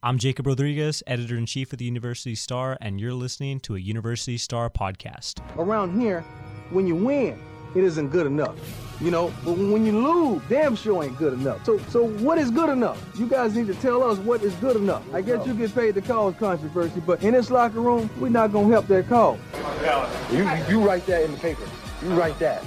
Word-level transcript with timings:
I'm 0.00 0.16
Jacob 0.16 0.46
Rodriguez, 0.46 1.02
editor 1.08 1.36
in 1.36 1.44
chief 1.44 1.72
of 1.72 1.80
the 1.80 1.84
University 1.84 2.36
Star, 2.36 2.78
and 2.80 3.00
you're 3.00 3.12
listening 3.12 3.58
to 3.60 3.74
a 3.74 3.80
University 3.80 4.38
Star 4.38 4.70
podcast. 4.70 5.40
Around 5.56 6.00
here, 6.00 6.20
when 6.70 6.86
you 6.86 6.94
win, 6.94 7.36
it 7.74 7.82
isn't 7.82 8.10
good 8.10 8.24
enough. 8.24 8.54
You 9.00 9.10
know, 9.10 9.34
but 9.44 9.58
when 9.58 9.84
you 9.84 9.98
lose, 9.98 10.40
damn 10.48 10.76
sure 10.76 11.02
ain't 11.02 11.16
good 11.18 11.32
enough. 11.32 11.64
So, 11.64 11.78
so 11.88 12.06
what 12.06 12.38
is 12.38 12.52
good 12.52 12.70
enough? 12.70 13.04
You 13.18 13.26
guys 13.26 13.56
need 13.56 13.66
to 13.66 13.74
tell 13.74 14.04
us 14.04 14.18
what 14.18 14.44
is 14.44 14.54
good 14.54 14.76
enough. 14.76 15.02
I 15.12 15.20
guess 15.20 15.44
you 15.44 15.52
get 15.52 15.74
paid 15.74 15.96
to 15.96 16.00
cause 16.00 16.32
controversy, 16.38 17.02
but 17.04 17.20
in 17.24 17.34
this 17.34 17.50
locker 17.50 17.80
room, 17.80 18.08
we're 18.20 18.28
not 18.28 18.52
gonna 18.52 18.68
help 18.68 18.86
that 18.86 19.08
cause. 19.08 19.40
You, 20.30 20.48
you 20.68 20.80
write 20.80 21.06
that 21.06 21.24
in 21.24 21.32
the 21.32 21.38
paper. 21.38 21.64
You 22.04 22.10
write 22.10 22.38
that. 22.38 22.62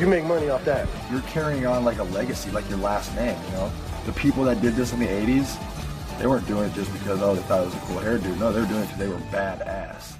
You 0.00 0.08
make 0.08 0.24
money 0.24 0.48
off 0.48 0.64
that. 0.64 0.88
You're 1.12 1.20
carrying 1.22 1.64
on 1.64 1.84
like 1.84 1.98
a 1.98 2.04
legacy, 2.04 2.50
like 2.50 2.68
your 2.68 2.78
last 2.78 3.14
name. 3.14 3.40
You 3.44 3.52
know, 3.52 3.72
the 4.04 4.12
people 4.14 4.42
that 4.44 4.60
did 4.60 4.74
this 4.74 4.92
in 4.92 4.98
the 4.98 5.06
'80s, 5.06 5.56
they 6.18 6.26
weren't 6.26 6.46
doing 6.46 6.68
it 6.68 6.74
just 6.74 6.92
because 6.92 7.22
oh 7.22 7.34
they 7.34 7.42
thought 7.42 7.62
it 7.62 7.66
was 7.66 7.74
a 7.74 7.78
cool 7.80 7.96
hairdo. 7.98 8.36
No, 8.38 8.52
they 8.52 8.60
were 8.60 8.66
doing 8.66 8.82
it 8.82 8.86
because 8.86 8.98
they 8.98 9.08
were 9.08 9.20
badass. 9.30 10.17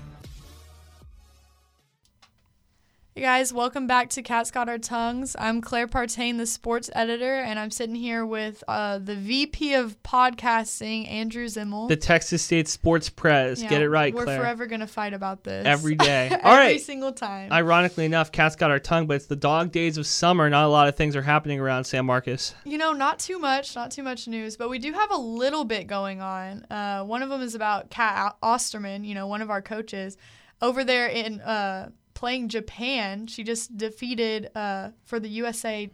Hey 3.19 3.25
guys, 3.25 3.53
welcome 3.53 3.89
back 3.89 4.11
to 4.11 4.23
Cats 4.23 4.53
Got 4.53 4.69
Our 4.69 4.79
Tongues. 4.79 5.35
I'm 5.41 5.61
Claire 5.61 5.89
Partain, 5.89 6.39
the 6.39 6.47
sports 6.47 6.89
editor, 6.95 7.35
and 7.35 7.59
I'm 7.59 7.73
sitting 7.73 7.97
here 7.97 8.25
with 8.25 8.63
uh, 8.69 9.01
the 9.01 9.17
VP 9.17 9.75
of 9.75 10.01
podcasting, 10.05 11.11
Andrew 11.11 11.47
Zimmel. 11.47 11.89
The 11.89 11.97
Texas 11.97 12.45
State 12.45 12.69
Sports 12.69 13.09
Press. 13.11 13.61
Yeah, 13.61 13.71
Get 13.71 13.83
it 13.83 13.91
right, 13.91 14.15
We're 14.15 14.23
Claire. 14.23 14.39
forever 14.39 14.67
gonna 14.67 14.87
fight 14.87 15.15
about 15.15 15.43
this 15.43 15.67
Every 15.67 15.97
day. 15.97 16.29
Every 16.31 16.45
All 16.45 16.57
right. 16.57 16.81
single 16.81 17.11
time. 17.11 17.51
Ironically 17.51 18.05
enough, 18.05 18.31
Cats 18.31 18.55
got 18.55 18.71
our 18.71 18.79
tongue, 18.79 19.09
but 19.09 19.15
it's 19.15 19.27
the 19.27 19.35
dog 19.35 19.73
days 19.73 19.99
of 19.99 20.07
summer. 20.07 20.49
Not 20.49 20.66
a 20.66 20.69
lot 20.69 20.87
of 20.87 20.95
things 20.95 21.16
are 21.16 21.23
happening 21.23 21.59
around 21.59 21.87
San 21.87 22.07
Marcos. 22.07 22.55
you 22.65 22.79
know, 22.79 22.93
not 22.93 23.19
too 23.19 23.41
much, 23.41 23.75
not 23.75 23.91
too 23.91 24.05
much 24.05 24.29
news, 24.29 24.57
but 24.57 24.71
we 24.71 24.79
do 24.79 24.93
have 24.93 25.11
a 25.11 25.19
little 25.19 25.65
bit 25.65 25.89
going 25.89 26.21
on. 26.23 26.65
Uh, 26.71 27.03
one 27.03 27.25
of 27.25 27.30
them 27.30 27.43
is 27.43 27.57
about 27.57 27.91
Cat 27.91 28.37
Osterman, 28.45 29.03
you 29.03 29.16
know, 29.16 29.27
one 29.27 29.43
of 29.43 29.51
our 29.51 29.61
coaches, 29.61 30.16
over 30.63 30.85
there 30.85 31.09
in 31.09 31.41
uh, 31.41 31.88
playing 32.19 32.49
Japan. 32.49 33.27
She 33.29 33.45
just 33.45 33.77
defeated 33.77 34.51
uh, 34.55 34.91
for 35.05 35.21
the 35.21 35.29
USA 35.29 35.88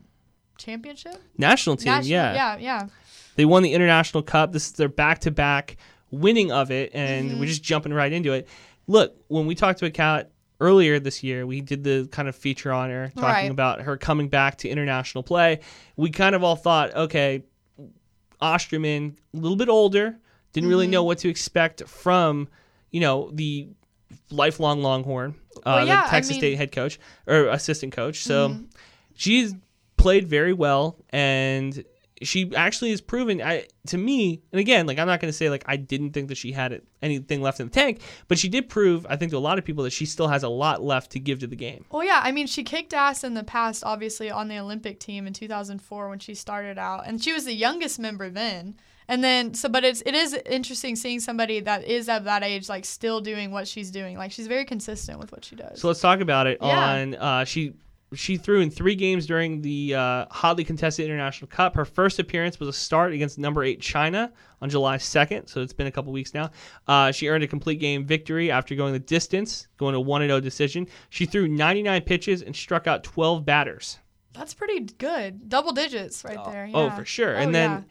championship. 0.58 1.16
National 1.36 1.76
team, 1.76 1.92
National- 1.92 2.10
yeah. 2.10 2.34
yeah, 2.34 2.56
yeah. 2.58 2.86
They 3.36 3.44
won 3.44 3.62
the 3.62 3.72
International 3.74 4.22
Cup. 4.22 4.52
This 4.52 4.66
is 4.66 4.72
their 4.72 4.88
back 4.88 5.18
to 5.20 5.30
back 5.30 5.76
winning 6.10 6.50
of 6.52 6.70
it, 6.70 6.90
and 6.94 7.30
Mm-hmm. 7.30 7.40
we're 7.40 7.46
just 7.46 7.62
jumping 7.62 7.92
right 7.92 8.12
into 8.12 8.32
it. 8.32 8.48
Look, 8.86 9.16
when 9.28 9.46
we 9.46 9.54
talked 9.54 9.80
to 9.80 9.86
a 9.86 9.90
cat 9.90 10.30
earlier 10.60 10.98
this 11.00 11.22
year, 11.22 11.46
we 11.46 11.60
did 11.60 11.82
the 11.84 12.08
kind 12.12 12.28
of 12.28 12.36
feature 12.36 12.72
on 12.72 12.90
her 12.90 13.08
talking 13.16 13.22
Right. 13.22 13.50
about 13.50 13.82
her 13.82 13.96
coming 13.96 14.28
back 14.28 14.58
to 14.58 14.68
international 14.68 15.22
play. 15.24 15.60
We 15.96 16.10
kind 16.10 16.34
of 16.34 16.42
all 16.44 16.56
thought, 16.56 16.94
okay, 16.94 17.42
Osterman, 18.40 19.16
a 19.32 19.36
little 19.36 19.56
bit 19.56 19.68
older, 19.68 20.16
didn't 20.52 20.68
really 20.68 20.86
Mm-hmm. 20.86 20.92
know 20.92 21.04
what 21.04 21.18
to 21.18 21.28
expect 21.28 21.86
from, 21.88 22.48
you 22.90 23.00
know, 23.00 23.30
the 23.32 23.68
lifelong 24.30 24.82
Longhorn, 24.82 25.34
uh, 25.58 25.60
Well, 25.66 25.86
yeah, 25.86 26.02
the 26.02 26.08
I 26.08 26.10
Texas 26.10 26.32
mean- 26.32 26.40
State 26.40 26.56
head 26.56 26.72
coach 26.72 26.98
or 27.26 27.46
assistant 27.48 27.92
coach. 27.92 28.22
So 28.22 28.48
Mm-hmm. 28.50 28.64
she's 29.14 29.54
played 29.96 30.28
very 30.28 30.52
well 30.52 30.96
and 31.10 31.84
she 32.22 32.54
actually 32.54 32.90
has 32.90 33.00
proven 33.00 33.40
I, 33.42 33.66
to 33.88 33.98
me 33.98 34.40
and 34.52 34.60
again 34.60 34.86
like 34.86 34.98
i'm 34.98 35.06
not 35.06 35.20
going 35.20 35.28
to 35.30 35.36
say 35.36 35.48
like 35.50 35.64
i 35.66 35.76
didn't 35.76 36.10
think 36.12 36.28
that 36.28 36.36
she 36.36 36.52
had 36.52 36.72
it, 36.72 36.86
anything 37.02 37.40
left 37.42 37.58
in 37.58 37.66
the 37.66 37.72
tank 37.72 38.02
but 38.28 38.38
she 38.38 38.48
did 38.48 38.68
prove 38.68 39.04
i 39.10 39.16
think 39.16 39.30
to 39.32 39.36
a 39.36 39.38
lot 39.38 39.58
of 39.58 39.64
people 39.64 39.82
that 39.84 39.90
she 39.92 40.04
still 40.06 40.28
has 40.28 40.42
a 40.42 40.48
lot 40.48 40.82
left 40.82 41.10
to 41.12 41.20
give 41.20 41.38
to 41.40 41.46
the 41.46 41.56
game 41.56 41.84
Well, 41.90 42.04
yeah, 42.04 42.20
I 42.22 42.32
mean, 42.32 42.46
she 42.46 42.62
kicked 42.64 42.92
ass 42.94 43.24
in 43.24 43.34
the 43.34 43.44
past, 43.44 43.82
obviously, 43.84 44.30
on 44.30 44.48
the 44.48 44.58
Olympic 44.58 45.00
team 45.00 45.26
in 45.26 45.32
2004 45.32 46.08
when 46.08 46.18
she 46.18 46.34
started 46.34 46.78
out, 46.78 47.06
and 47.06 47.22
she 47.22 47.32
was 47.32 47.44
the 47.46 47.54
youngest 47.54 47.98
member 47.98 48.28
then. 48.30 48.76
And 49.08 49.22
then, 49.22 49.54
so, 49.54 49.68
but 49.68 49.84
it's 49.84 50.02
it 50.06 50.14
is 50.14 50.34
interesting 50.46 50.96
seeing 50.96 51.20
somebody 51.20 51.60
that 51.60 51.84
is 51.84 52.08
of 52.08 52.24
that 52.24 52.42
age, 52.42 52.68
like, 52.68 52.84
still 52.84 53.20
doing 53.20 53.50
what 53.50 53.68
she's 53.68 53.90
doing. 53.90 54.16
Like, 54.16 54.32
she's 54.32 54.46
very 54.46 54.64
consistent 54.64 55.18
with 55.18 55.30
what 55.32 55.44
she 55.44 55.56
does. 55.56 55.80
so 55.80 55.88
let's 55.88 56.00
talk 56.00 56.20
about 56.20 56.46
it 56.46 56.58
Yeah. 56.62 56.92
on 56.92 57.14
uh, 57.16 57.44
she 57.44 57.74
she 58.14 58.36
threw 58.36 58.60
in 58.60 58.70
three 58.70 58.94
games 58.94 59.26
during 59.26 59.60
the 59.60 59.92
uh, 59.94 60.26
hotly 60.30 60.62
contested 60.62 61.04
international 61.04 61.48
cup 61.48 61.74
her 61.74 61.84
first 61.84 62.20
appearance 62.20 62.60
was 62.60 62.68
a 62.68 62.72
start 62.72 63.12
against 63.12 63.38
number 63.40 63.64
eight 63.64 63.80
china 63.80 64.30
on 64.62 64.70
july 64.70 64.96
2nd 64.96 65.48
so 65.48 65.60
it's 65.62 65.72
been 65.72 65.88
a 65.88 65.90
couple 65.90 66.12
weeks 66.12 66.32
now 66.32 66.48
uh, 66.86 67.10
she 67.10 67.26
earned 67.28 67.42
a 67.42 67.46
complete 67.48 67.80
game 67.80 68.04
victory 68.06 68.52
after 68.52 68.76
going 68.76 68.92
the 68.92 69.00
distance 69.00 69.66
going 69.78 69.94
to 69.94 70.00
1-0 70.00 70.40
decision 70.42 70.86
she 71.08 71.26
threw 71.26 71.48
99 71.48 72.02
pitches 72.02 72.42
and 72.42 72.54
struck 72.54 72.86
out 72.86 73.02
12 73.02 73.44
batters 73.44 73.98
That's 74.32 74.54
pretty 74.54 74.80
good, 74.80 75.48
double 75.48 75.72
digits 75.72 76.22
right 76.22 76.38
there. 76.52 76.70
Oh, 76.72 76.90
for 76.90 77.04
sure. 77.04 77.34
Oh, 77.36 77.40
and 77.40 77.52
then 77.54 77.70
yeah. 77.70 77.82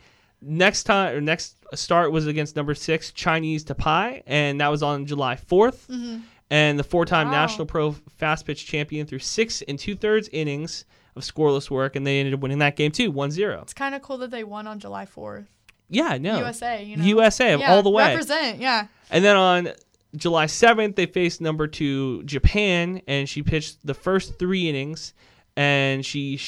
Next 0.46 0.84
time 0.84 1.16
or 1.16 1.22
next 1.22 1.58
start 1.76 2.12
was 2.12 2.28
against 2.28 2.56
number 2.56 2.76
six 2.76 3.12
Chinese 3.12 3.64
Taipei, 3.66 4.24
and 4.28 4.59
that 4.62 4.68
was 4.70 4.84
on 4.84 5.06
July 5.06 5.36
4th. 5.36 6.22
And 6.50 6.78
the 6.78 6.84
four-time 6.84 7.28
Mm-hmm. 7.28 7.34
Wow. 7.34 7.42
national 7.42 7.66
pro 7.66 7.92
fast 8.18 8.46
pitch 8.46 8.66
champion 8.66 9.08
threw 9.08 9.20
six 9.20 9.62
and 9.64 9.80
two-thirds 9.80 10.30
innings 10.31 10.86
of 11.16 11.24
scoreless 11.24 11.70
work, 11.70 11.96
and 11.96 12.06
they 12.06 12.20
ended 12.20 12.34
up 12.34 12.42
winning 12.42 12.59
that 12.59 12.76
game 12.76 12.92
too, 12.92 13.12
1-0. 13.12 13.62
It's 13.64 13.74
kind 13.74 13.96
of 13.96 14.02
cool 14.02 14.18
that 14.20 14.31
they 14.31 14.44
won 14.44 14.68
on 14.68 14.80
July 14.80 15.06
4th. 15.06 15.48
Yeah, 15.90 16.18
no. 16.20 16.38
USA, 16.40 16.84
you 16.84 16.98
know. 16.98 17.04
USA 17.04 17.56
Yeah, 17.58 17.72
all 17.74 17.84
the 17.84 17.90
way. 17.90 18.10
Represent, 18.12 18.60
yeah. 18.60 18.88
And 19.12 19.24
then 19.24 19.36
on 19.36 19.70
July 20.16 20.46
7th, 20.46 20.96
they 20.96 21.06
faced 21.06 21.40
number 21.42 21.66
two 21.68 22.24
Japan, 22.24 23.02
and 23.08 23.28
she 23.28 23.42
pitched 23.44 23.86
the 23.86 23.94
first 23.94 24.38
three 24.40 24.70
innings, 24.70 25.14
and 25.56 26.06
she 26.06 26.40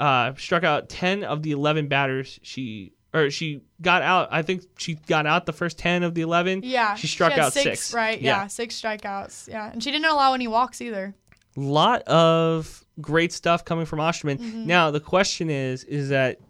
uh, 0.00 0.32
struck 0.36 0.64
out 0.64 0.88
10 0.88 1.22
of 1.24 1.42
the 1.42 1.52
11 1.52 1.88
batters 1.88 2.38
she 2.42 2.92
or 3.14 3.30
she 3.30 3.62
got 3.80 4.02
out. 4.02 4.28
I 4.30 4.42
think 4.42 4.64
she 4.76 4.94
got 4.94 5.24
out 5.24 5.46
the 5.46 5.52
first 5.52 5.78
10 5.78 6.02
of 6.02 6.14
the 6.14 6.22
11. 6.22 6.62
Yeah. 6.64 6.96
She 6.96 7.06
struck 7.06 7.32
had 7.32 7.40
out 7.40 7.52
six, 7.52 7.64
six. 7.64 7.94
Right. 7.94 8.20
Yeah. 8.20 8.48
Six 8.48 8.80
strikeouts. 8.80 9.48
Yeah. 9.48 9.70
And 9.72 9.82
she 9.82 9.90
didn't 9.92 10.10
allow 10.10 10.34
any 10.34 10.48
walks 10.48 10.82
either. 10.82 11.14
lot 11.56 12.02
of 12.02 12.84
great 13.00 13.32
stuff 13.32 13.64
coming 13.64 13.86
from 13.86 14.00
Osterman. 14.00 14.38
Mm-hmm. 14.38 14.66
Now 14.66 14.90
the 14.90 15.00
question 15.00 15.48
is, 15.48 15.84
is 15.84 16.08
that 16.08 16.40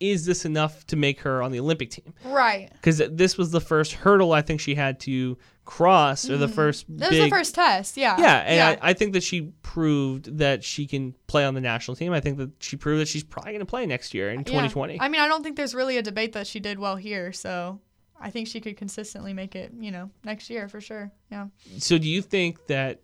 is 0.00 0.26
this 0.26 0.44
enough 0.44 0.86
to 0.86 0.96
make 0.96 1.20
her 1.20 1.42
on 1.42 1.52
the 1.52 1.60
Olympic 1.60 1.90
team? 1.90 2.14
Right. 2.24 2.70
Because 2.72 2.98
this 3.10 3.36
was 3.38 3.50
the 3.50 3.60
first 3.60 3.92
hurdle 3.92 4.32
I 4.32 4.42
think 4.42 4.60
she 4.60 4.74
had 4.74 5.00
to 5.00 5.36
cross, 5.64 6.28
or 6.30 6.36
the 6.38 6.48
first 6.48 6.86
Mm-hmm. 6.86 6.98
That 6.98 7.10
big. 7.10 7.20
was 7.20 7.30
the 7.30 7.36
first 7.36 7.54
test. 7.54 7.96
Yeah. 7.96 8.16
Yeah, 8.18 8.36
and 8.38 8.78
I, 8.82 8.90
I 8.90 8.92
think 8.94 9.12
that 9.12 9.22
she 9.22 9.52
proved 9.62 10.38
that 10.38 10.64
she 10.64 10.86
can 10.86 11.14
play 11.26 11.44
on 11.44 11.54
the 11.54 11.60
national 11.60 11.94
team. 11.96 12.12
I 12.12 12.20
think 12.20 12.38
that 12.38 12.50
she 12.60 12.76
proved 12.76 13.00
that 13.02 13.08
she's 13.08 13.22
probably 13.24 13.52
going 13.52 13.60
to 13.60 13.66
play 13.66 13.84
next 13.86 14.14
year 14.14 14.30
in 14.30 14.40
Yeah. 14.40 14.44
2020. 14.44 15.00
I 15.00 15.08
mean, 15.08 15.20
I 15.20 15.28
don't 15.28 15.42
think 15.42 15.56
there's 15.56 15.74
really 15.74 15.98
a 15.98 16.02
debate 16.02 16.32
that 16.32 16.46
she 16.46 16.58
did 16.60 16.78
well 16.78 16.96
here. 16.96 17.32
So 17.32 17.80
I 18.20 18.30
think 18.30 18.48
she 18.48 18.60
could 18.60 18.76
consistently 18.76 19.34
make 19.34 19.54
it, 19.54 19.72
you 19.78 19.90
know, 19.90 20.10
next 20.24 20.48
year 20.50 20.68
for 20.68 20.80
sure. 20.80 21.12
Yeah. 21.30 21.48
so 21.78 21.98
do 21.98 22.08
you 22.08 22.22
think 22.22 22.66
that? 22.68 23.00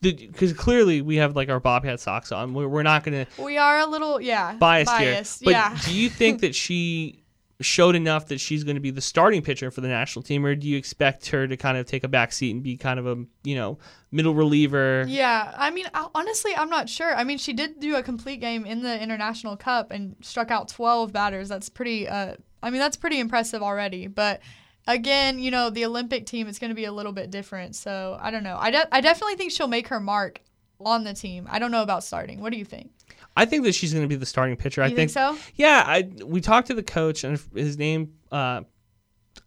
Because 0.00 0.52
clearly 0.52 1.02
we 1.02 1.16
have 1.16 1.34
like 1.34 1.48
our 1.48 1.60
Bobcat 1.60 2.00
socks 2.00 2.30
on. 2.30 2.54
We're, 2.54 2.68
we're 2.68 2.82
not 2.82 3.04
going 3.04 3.26
to 3.26 3.42
We 3.42 3.58
are 3.58 3.80
a 3.80 3.86
little, 3.86 4.20
yeah. 4.20 4.54
biased, 4.54 4.86
biased. 4.90 5.40
here. 5.40 5.46
But 5.46 5.50
yeah. 5.52 5.78
do 5.84 5.94
you 5.94 6.08
think 6.08 6.40
that 6.42 6.54
she 6.54 7.24
showed 7.60 7.94
enough 7.94 8.28
that 8.28 8.40
she's 8.40 8.64
going 8.64 8.76
to 8.76 8.80
be 8.80 8.90
the 8.90 9.00
starting 9.00 9.42
pitcher 9.42 9.70
for 9.70 9.80
the 9.80 9.88
national 9.88 10.22
team, 10.22 10.44
or 10.44 10.54
do 10.54 10.68
you 10.68 10.76
expect 10.76 11.28
her 11.28 11.46
to 11.46 11.56
kind 11.56 11.78
of 11.78 11.86
take 11.86 12.04
a 12.04 12.08
back 12.08 12.32
seat 12.32 12.52
and 12.52 12.62
be 12.62 12.76
kind 12.76 12.98
of 12.98 13.06
a 13.06 13.24
you 13.42 13.54
know 13.54 13.78
middle 14.10 14.34
reliever? 14.34 15.04
Yeah, 15.08 15.52
I 15.56 15.70
mean, 15.70 15.86
honestly, 16.14 16.54
I'm 16.56 16.70
not 16.70 16.88
sure. 16.88 17.14
I 17.14 17.24
mean, 17.24 17.38
she 17.38 17.52
did 17.52 17.80
do 17.80 17.96
a 17.96 18.02
complete 18.02 18.40
game 18.40 18.66
in 18.66 18.82
the 18.82 19.00
International 19.00 19.56
Cup 19.56 19.90
and 19.90 20.16
struck 20.20 20.50
out 20.50 20.68
12 20.68 21.12
batters. 21.12 21.48
That's 21.48 21.68
pretty. 21.68 22.08
Uh, 22.08 22.34
I 22.62 22.70
mean, 22.70 22.80
that's 22.80 22.96
pretty 22.96 23.20
impressive 23.20 23.62
already. 23.62 24.06
But 24.06 24.40
again, 24.86 25.38
you 25.38 25.50
know, 25.50 25.70
the 25.70 25.84
Olympic 25.84 26.26
team 26.26 26.46
is 26.48 26.58
going 26.58 26.70
to 26.70 26.74
be 26.74 26.84
a 26.84 26.92
little 26.92 27.12
bit 27.12 27.30
different. 27.30 27.74
So 27.76 28.18
I 28.20 28.30
don't 28.30 28.42
know. 28.44 28.56
I, 28.58 28.70
de- 28.70 28.94
I 28.94 29.00
definitely 29.00 29.36
think 29.36 29.52
she'll 29.52 29.68
make 29.68 29.88
her 29.88 30.00
mark 30.00 30.40
on 30.80 31.04
the 31.04 31.14
team. 31.14 31.46
I 31.50 31.58
don't 31.58 31.70
know 31.70 31.82
about 31.82 32.04
starting. 32.04 32.40
What 32.40 32.52
do 32.52 32.58
you 32.58 32.64
think? 32.64 32.90
I 33.36 33.44
think 33.46 33.64
that 33.64 33.74
she's 33.74 33.92
going 33.92 34.04
to 34.04 34.08
be 34.08 34.16
the 34.16 34.26
starting 34.26 34.56
pitcher. 34.56 34.82
I 34.82 34.86
You 34.88 34.96
think 34.96 35.10
so? 35.10 35.36
Yeah, 35.56 35.82
I 35.86 36.08
we 36.24 36.40
talked 36.40 36.68
to 36.68 36.74
the 36.74 36.82
coach, 36.82 37.24
and 37.24 37.40
his 37.54 37.76
name 37.78 38.12
uh, 38.30 38.62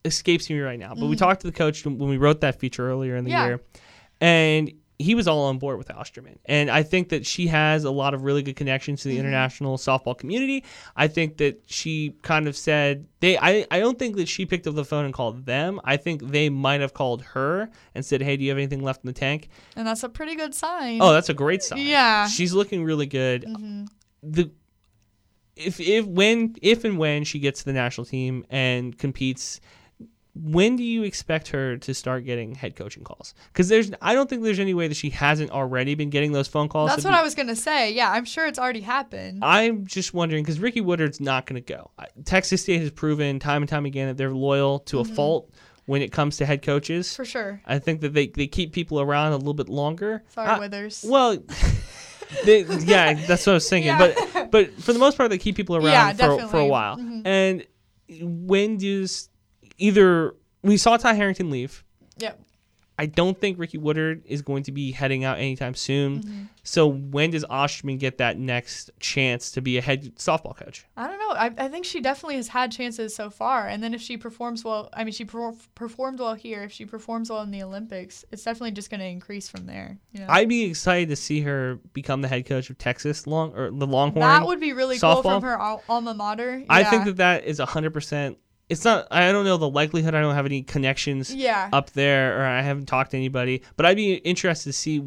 escapes 0.03 0.49
me 0.49 0.59
right 0.59 0.79
now. 0.79 0.93
But 0.93 1.05
we 1.07 1.15
talked 1.15 1.41
to 1.41 1.47
the 1.47 1.53
coach 1.53 1.85
when 1.85 1.97
we 1.97 2.17
wrote 2.17 2.41
that 2.41 2.59
feature 2.59 2.89
earlier 2.89 3.15
in 3.15 3.23
the 3.23 3.31
Mm-hmm. 3.31 3.37
Yeah. 3.39 3.47
year, 3.47 3.61
and 4.19 4.71
he 4.99 5.13
was 5.13 5.27
all 5.27 5.43
on 5.45 5.59
board 5.59 5.77
with 5.77 5.91
Osterman. 5.91 6.39
And 6.45 6.71
I 6.71 6.81
think 6.81 7.09
that 7.09 7.23
she 7.23 7.45
has 7.47 7.83
a 7.83 7.91
lot 7.91 8.15
of 8.15 8.23
really 8.23 8.41
good 8.41 8.55
connections 8.55 9.01
to 9.03 9.09
the 9.09 9.15
Mm-hmm. 9.17 9.25
international 9.27 9.77
softball 9.77 10.17
community. 10.17 10.63
I 10.95 11.07
think 11.07 11.37
that 11.37 11.61
she 11.67 12.15
kind 12.23 12.47
of 12.47 12.55
said 12.57 13.05
they. 13.19 13.37
I 13.37 13.67
I 13.69 13.79
don't 13.79 13.99
think 13.99 14.15
that 14.15 14.27
she 14.27 14.45
picked 14.47 14.65
up 14.65 14.73
the 14.75 14.83
phone 14.85 15.05
and 15.05 15.13
called 15.13 15.45
them. 15.45 15.79
I 15.83 15.97
think 15.97 16.23
they 16.31 16.49
might 16.49 16.81
have 16.81 16.95
called 16.95 17.21
her 17.35 17.69
and 17.93 18.03
said, 18.03 18.21
"Hey, 18.23 18.37
do 18.37 18.43
you 18.43 18.49
have 18.49 18.57
anything 18.57 18.81
left 18.81 19.03
in 19.03 19.07
the 19.07 19.13
tank?" 19.13 19.49
And 19.75 19.85
that's 19.87 20.01
a 20.03 20.09
pretty 20.09 20.35
good 20.35 20.55
sign. 20.55 20.99
Oh, 21.01 21.13
that's 21.13 21.29
a 21.29 21.33
great 21.35 21.61
sign. 21.61 21.79
Yeah. 21.85 22.23
Mm-hmm. 22.25 22.29
she's 22.31 22.53
looking 22.53 22.83
really 22.83 23.05
good. 23.05 23.45
The 24.23 24.49
if 25.55 25.79
if 25.79 26.05
when 26.05 26.55
if 26.61 26.83
and 26.85 26.97
when 26.97 27.23
she 27.23 27.39
gets 27.39 27.59
to 27.59 27.65
the 27.65 27.73
national 27.73 28.05
team 28.05 28.45
and 28.49 28.97
competes 28.97 29.59
when 30.43 30.75
do 30.75 30.83
you 30.83 31.03
expect 31.03 31.47
her 31.49 31.77
to 31.77 31.93
start 31.93 32.25
getting 32.25 32.53
head 32.55 32.75
coaching 32.75 33.03
calls? 33.03 33.33
Because 33.51 33.69
there's, 33.69 33.91
I 34.01 34.13
don't 34.13 34.29
think 34.29 34.43
there's 34.43 34.59
any 34.59 34.73
way 34.73 34.87
that 34.87 34.95
she 34.95 35.09
hasn't 35.09 35.51
already 35.51 35.95
been 35.95 36.09
getting 36.09 36.31
those 36.31 36.47
phone 36.47 36.69
calls. 36.69 36.89
That's 36.89 37.03
what 37.03 37.11
be- 37.11 37.17
I 37.17 37.23
was 37.23 37.35
gonna 37.35 37.55
say. 37.55 37.93
Yeah, 37.93 38.11
I'm 38.11 38.25
sure 38.25 38.45
it's 38.45 38.59
already 38.59 38.81
happened. 38.81 39.43
I'm 39.43 39.85
just 39.85 40.13
wondering 40.13 40.43
because 40.43 40.59
Ricky 40.59 40.81
Woodard's 40.81 41.19
not 41.19 41.45
going 41.45 41.61
to 41.63 41.73
go. 41.73 41.91
Texas 42.25 42.61
State 42.61 42.81
has 42.81 42.91
proven 42.91 43.39
time 43.39 43.61
and 43.61 43.69
time 43.69 43.85
again 43.85 44.07
that 44.07 44.17
they're 44.17 44.31
loyal 44.33 44.79
to 44.79 44.99
a 44.99 45.05
fault 45.05 45.49
when 45.85 46.01
it 46.01 46.11
comes 46.11 46.37
to 46.37 46.45
head 46.45 46.61
coaches. 46.61 47.07
Mm-hmm. 47.07 47.15
for 47.15 47.25
sure. 47.25 47.61
I 47.65 47.79
think 47.79 48.01
that 48.01 48.13
they, 48.13 48.27
they 48.27 48.47
keep 48.47 48.73
people 48.73 48.99
around 48.99 49.31
a 49.33 49.37
little 49.37 49.53
bit 49.53 49.69
longer. 49.69 50.23
Sorry, 50.29 50.47
I- 50.47 50.59
Withers. 50.59 51.05
Well, 51.07 51.37
they, 52.45 52.63
yeah, 52.63 53.13
that's 53.13 53.45
what 53.45 53.53
I 53.53 53.55
was 53.55 53.69
thinking. 53.69 53.87
Yeah. 53.87 54.13
But 54.33 54.51
but 54.51 54.73
for 54.81 54.93
the 54.93 54.99
most 54.99 55.17
part, 55.17 55.29
they 55.29 55.37
keep 55.37 55.55
people 55.55 55.77
around 55.77 55.85
Yeah, 55.85 56.13
for, 56.13 56.47
for 56.47 56.59
a 56.59 56.65
while. 56.65 56.97
Mhm. 56.97 57.21
And 57.25 57.65
when 58.21 58.77
does 58.77 59.29
either 59.77 60.35
we 60.61 60.77
saw 60.77 60.97
Ty 60.97 61.13
Harrington 61.13 61.49
leave? 61.49 61.83
Yep. 62.17 62.41
I 62.99 63.05
don't 63.05 63.39
think 63.39 63.59
Ricky 63.59 63.77
Woodard 63.77 64.23
is 64.25 64.41
going 64.41 64.63
to 64.63 64.71
be 64.71 64.91
heading 64.91 65.23
out 65.23 65.37
anytime 65.37 65.75
soon. 65.75 66.23
Mm-hmm. 66.23 66.43
So 66.63 66.87
when 66.87 67.29
does 67.29 67.45
Osterman 67.47 67.97
get 67.97 68.17
that 68.17 68.39
next 68.39 68.89
chance 68.99 69.51
to 69.51 69.61
be 69.61 69.77
a 69.77 69.81
head 69.81 70.15
softball 70.15 70.57
coach? 70.57 70.83
I 70.97 71.07
don't 71.07 71.19
know. 71.19 71.29
I, 71.29 71.65
I 71.65 71.67
think 71.69 71.85
she 71.85 72.01
definitely 72.01 72.37
has 72.37 72.47
had 72.47 72.71
chances 72.71 73.15
so 73.15 73.29
far. 73.29 73.67
And 73.67 73.83
then 73.83 73.93
if 73.93 74.01
she 74.01 74.17
performs 74.17 74.63
well, 74.63 74.89
I 74.93 75.03
mean, 75.03 75.13
she 75.13 75.25
per- 75.25 75.53
performed 75.75 76.19
well 76.19 76.33
here. 76.33 76.63
If 76.63 76.71
she 76.71 76.85
performs 76.85 77.29
well 77.29 77.41
in 77.43 77.51
the 77.51 77.61
Olympics, 77.61 78.25
it's 78.31 78.43
definitely 78.43 78.71
just 78.71 78.89
going 78.89 79.01
to 79.01 79.05
increase 79.05 79.47
from 79.47 79.67
there. 79.67 79.99
You 80.11 80.21
know? 80.21 80.27
I'd 80.29 80.49
be 80.49 80.63
excited 80.63 81.09
to 81.09 81.15
see 81.15 81.41
her 81.41 81.79
become 81.93 82.23
the 82.23 82.27
head 82.27 82.47
coach 82.47 82.71
of 82.71 82.79
Texas 82.79 83.27
long 83.27 83.53
or 83.53 83.69
the 83.69 83.85
Longhorn. 83.85 84.21
that 84.25 84.45
would 84.45 84.59
be 84.59 84.73
really 84.73 84.97
cool 84.97 85.21
from 85.21 85.43
her 85.43 85.59
al- 85.59 85.83
alma 85.87 86.15
mater. 86.15 86.63
I 86.67 86.83
think 86.83 87.05
that 87.05 87.17
that 87.17 87.43
is 87.43 87.59
hundred 87.59 87.93
percent. 87.93 88.39
It's 88.69 88.83
not. 88.83 89.07
I 89.11 89.31
don't 89.31 89.45
know 89.45 89.57
the 89.57 89.69
likelihood. 89.69 90.13
I 90.13 90.21
don't 90.21 90.35
have 90.35 90.45
any 90.45 90.61
connections 90.61 91.33
Yeah. 91.33 91.69
up 91.71 91.91
there, 91.91 92.41
or 92.41 92.45
I 92.45 92.61
haven't 92.61 92.85
talked 92.87 93.11
to 93.11 93.17
anybody. 93.17 93.61
But 93.77 93.85
I'd 93.85 93.95
be 93.97 94.15
interested 94.15 94.69
to 94.69 94.73
see 94.73 95.01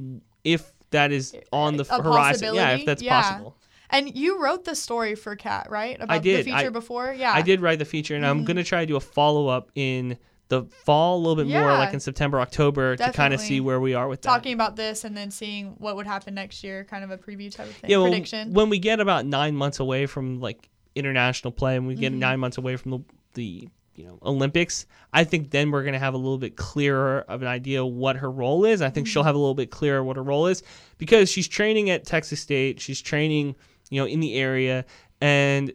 if 0.45 0.73
that 0.91 1.13
is 1.13 1.37
on 1.53 1.77
the 1.77 1.87
A 1.91 2.03
horizon. 2.03 2.55
Yeah, 2.55 2.71
if 2.73 2.87
that's 2.87 3.03
Yeah. 3.03 3.21
possible. 3.21 3.57
And 3.91 4.17
you 4.17 4.41
wrote 4.43 4.65
the 4.65 4.75
story 4.77 5.15
for 5.15 5.35
cat 5.37 5.67
right? 5.69 5.97
About 6.01 6.23
did. 6.23 6.47
the 6.47 6.53
I- 6.53 6.59
feature 6.59 6.71
before? 6.71 7.13
Yeah. 7.17 7.33
I 7.35 7.43
did 7.43 7.61
write 7.61 7.79
the 7.81 7.85
feature, 7.85 8.15
and 8.15 8.25
Mm-hmm. 8.25 8.31
I'm 8.39 8.45
gonna 8.45 8.65
try 8.65 8.81
to 8.81 8.87
do 8.87 8.97
a 8.97 9.01
follow 9.01 9.49
up 9.49 9.71
in 9.75 10.17
the 10.49 10.65
fall, 10.85 11.17
a 11.17 11.21
little 11.21 11.37
bit 11.37 11.47
more, 11.47 11.71
like 11.75 11.93
in 11.95 12.01
September, 12.01 12.41
October, 12.41 12.97
to 12.97 13.13
kind 13.13 13.33
of 13.35 13.41
see 13.41 13.61
where 13.61 13.79
we 13.79 13.95
are 13.95 14.09
with 14.09 14.23
that. 14.23 14.29
Talking 14.29 14.53
about 14.53 14.75
this 14.75 15.05
and 15.05 15.17
then 15.17 15.31
seeing 15.31 15.75
what 15.79 15.95
would 15.97 16.07
happen 16.09 16.35
next 16.35 16.65
year, 16.65 16.83
kind 16.85 17.05
of 17.05 17.11
a 17.13 17.19
preview 17.19 17.55
type 17.55 17.69
of 17.69 17.75
thing. 17.77 17.91
yeah, 17.91 17.99
well, 17.99 18.09
Prediction. 18.09 18.53
when 18.53 18.69
we 18.69 18.79
get 18.81 18.99
about 19.01 19.27
nine 19.27 19.55
months 19.55 19.79
away 19.81 20.07
from 20.07 20.41
like 20.41 20.69
international 20.97 21.53
play, 21.53 21.77
and 21.77 21.87
we 21.87 21.95
get 21.95 22.11
Mm-hmm. 22.13 22.19
nine 22.21 22.41
months 22.41 22.59
away 22.59 22.75
from 22.77 22.91
the 22.91 22.99
the 23.35 23.69
you 23.97 24.05
know 24.07 24.19
Olympics, 24.23 24.87
I 25.13 25.25
think 25.25 25.51
then 25.51 25.71
we're 25.71 25.83
gonna 25.85 25.99
have 25.99 26.15
a 26.15 26.19
little 26.19 26.39
bit 26.39 26.57
clearer 26.57 27.21
of 27.29 27.43
an 27.43 27.49
idea 27.49 27.85
what 27.85 28.17
her 28.17 28.31
role 28.31 28.65
is. 28.65 28.81
I 28.83 28.91
think 28.91 29.07
she'll 29.07 29.23
Mm-hmm. 29.23 29.27
have 29.29 29.35
a 29.35 29.39
little 29.39 29.55
bit 29.55 29.71
clearer 29.71 30.03
what 30.03 30.17
her 30.17 30.23
role 30.23 30.47
is 30.47 30.63
because 30.99 31.31
she's 31.31 31.49
training 31.49 31.91
at 31.91 32.05
Texas 32.07 32.41
State, 32.41 32.81
she's 32.81 33.01
training 33.03 33.57
you 33.91 34.01
know 34.01 34.07
in 34.07 34.21
the 34.21 34.35
area, 34.37 34.85
and 35.21 35.73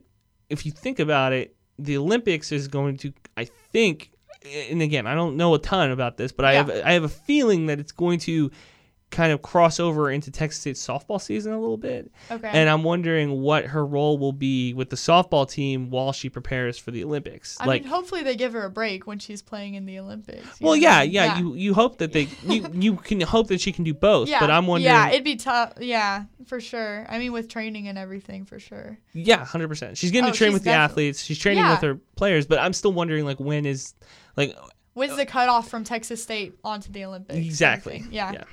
if 0.50 0.66
you 0.66 0.72
think 0.72 1.00
about 1.00 1.34
it, 1.34 1.56
the 1.80 1.98
Olympics 1.98 2.52
is 2.52 2.68
going 2.68 2.98
to, 2.98 3.12
I 3.36 3.46
think, 3.46 4.12
and 4.70 4.82
again, 4.82 5.08
I 5.08 5.16
don't 5.16 5.36
know 5.38 5.56
a 5.56 5.60
ton 5.60 5.90
about 5.92 6.18
this, 6.18 6.32
but 6.32 6.46
I 6.46 6.54
Yeah. 6.54 6.58
have 6.58 6.70
I 6.86 6.92
have 6.94 7.04
a 7.04 7.10
feeling 7.10 7.66
that 7.66 7.80
it's 7.80 7.92
going 7.92 8.20
to 8.20 8.52
kind 9.12 9.32
of 9.32 9.42
cross 9.42 9.80
over 9.80 10.10
into 10.12 10.30
Texas 10.32 10.60
State 10.62 10.76
softball 10.76 11.22
season 11.22 11.54
a 11.54 11.60
little 11.60 11.78
bit. 11.78 12.12
okay. 12.30 12.50
And 12.52 12.70
I'm 12.70 12.84
wondering 12.84 13.40
what 13.42 13.66
her 13.66 13.86
role 13.86 14.18
will 14.18 14.34
be 14.34 14.74
with 14.74 14.90
the 14.90 14.96
softball 14.98 15.50
team 15.50 15.90
while 15.90 16.12
she 16.12 16.28
prepares 16.30 16.78
for 16.78 16.92
the 16.92 17.04
Olympics. 17.04 17.56
I 17.62 17.66
like, 17.66 17.84
mean, 17.84 17.92
hopefully 17.92 18.24
they 18.24 18.36
give 18.36 18.54
her 18.54 18.66
a 18.66 18.70
break 18.70 19.08
when 19.08 19.20
she's 19.20 19.42
playing 19.42 19.76
in 19.76 19.86
the 19.86 20.00
Olympics. 20.00 20.60
well, 20.60 20.72
know? 20.74 20.82
yeah, 20.82 21.02
yeah, 21.04 21.38
You 21.38 21.54
you 21.56 21.74
hope 21.74 22.00
that 22.00 22.12
they 22.14 22.28
you 22.44 22.68
you 22.74 22.96
can 22.98 23.22
hope 23.22 23.48
that 23.50 23.62
she 23.62 23.72
can 23.72 23.84
do 23.84 23.94
both. 23.94 24.28
yeah, 24.28 24.40
But 24.40 24.52
I'm 24.52 24.68
wondering. 24.68 24.94
Yeah, 24.94 25.10
it'd 25.10 25.24
be 25.24 25.36
tough. 25.38 25.74
Yeah, 25.80 26.26
for 26.48 26.60
sure. 26.60 27.06
I 27.08 27.18
mean, 27.20 27.32
with 27.32 27.48
training 27.48 27.88
and 27.88 27.98
everything, 27.98 28.44
for 28.46 28.60
sure. 28.60 28.98
yeah, 29.14 29.46
hundred 29.46 29.68
percent. 29.70 29.98
She's 29.98 30.12
getting 30.12 30.30
Oh, 30.30 30.32
to 30.34 30.38
train 30.38 30.52
with 30.52 30.64
the 30.64 30.72
athletes. 30.72 31.24
She's 31.24 31.40
training 31.40 31.64
Yeah. 31.64 31.72
with 31.72 31.82
her 31.82 31.96
players. 32.16 32.48
But 32.48 32.60
I'm 32.60 32.74
still 32.74 32.92
wondering 32.92 33.24
like 33.24 33.40
when 33.40 33.66
is 33.66 33.94
like 34.36 34.56
When's 34.94 35.16
the 35.16 35.26
cutoff 35.26 35.70
from 35.70 35.84
Texas 35.84 36.24
State 36.24 36.58
onto 36.64 36.92
the 36.92 37.06
Olympics? 37.06 37.38
exactly. 37.38 38.04
Yeah. 38.12 38.32
Yeah. 38.34 38.44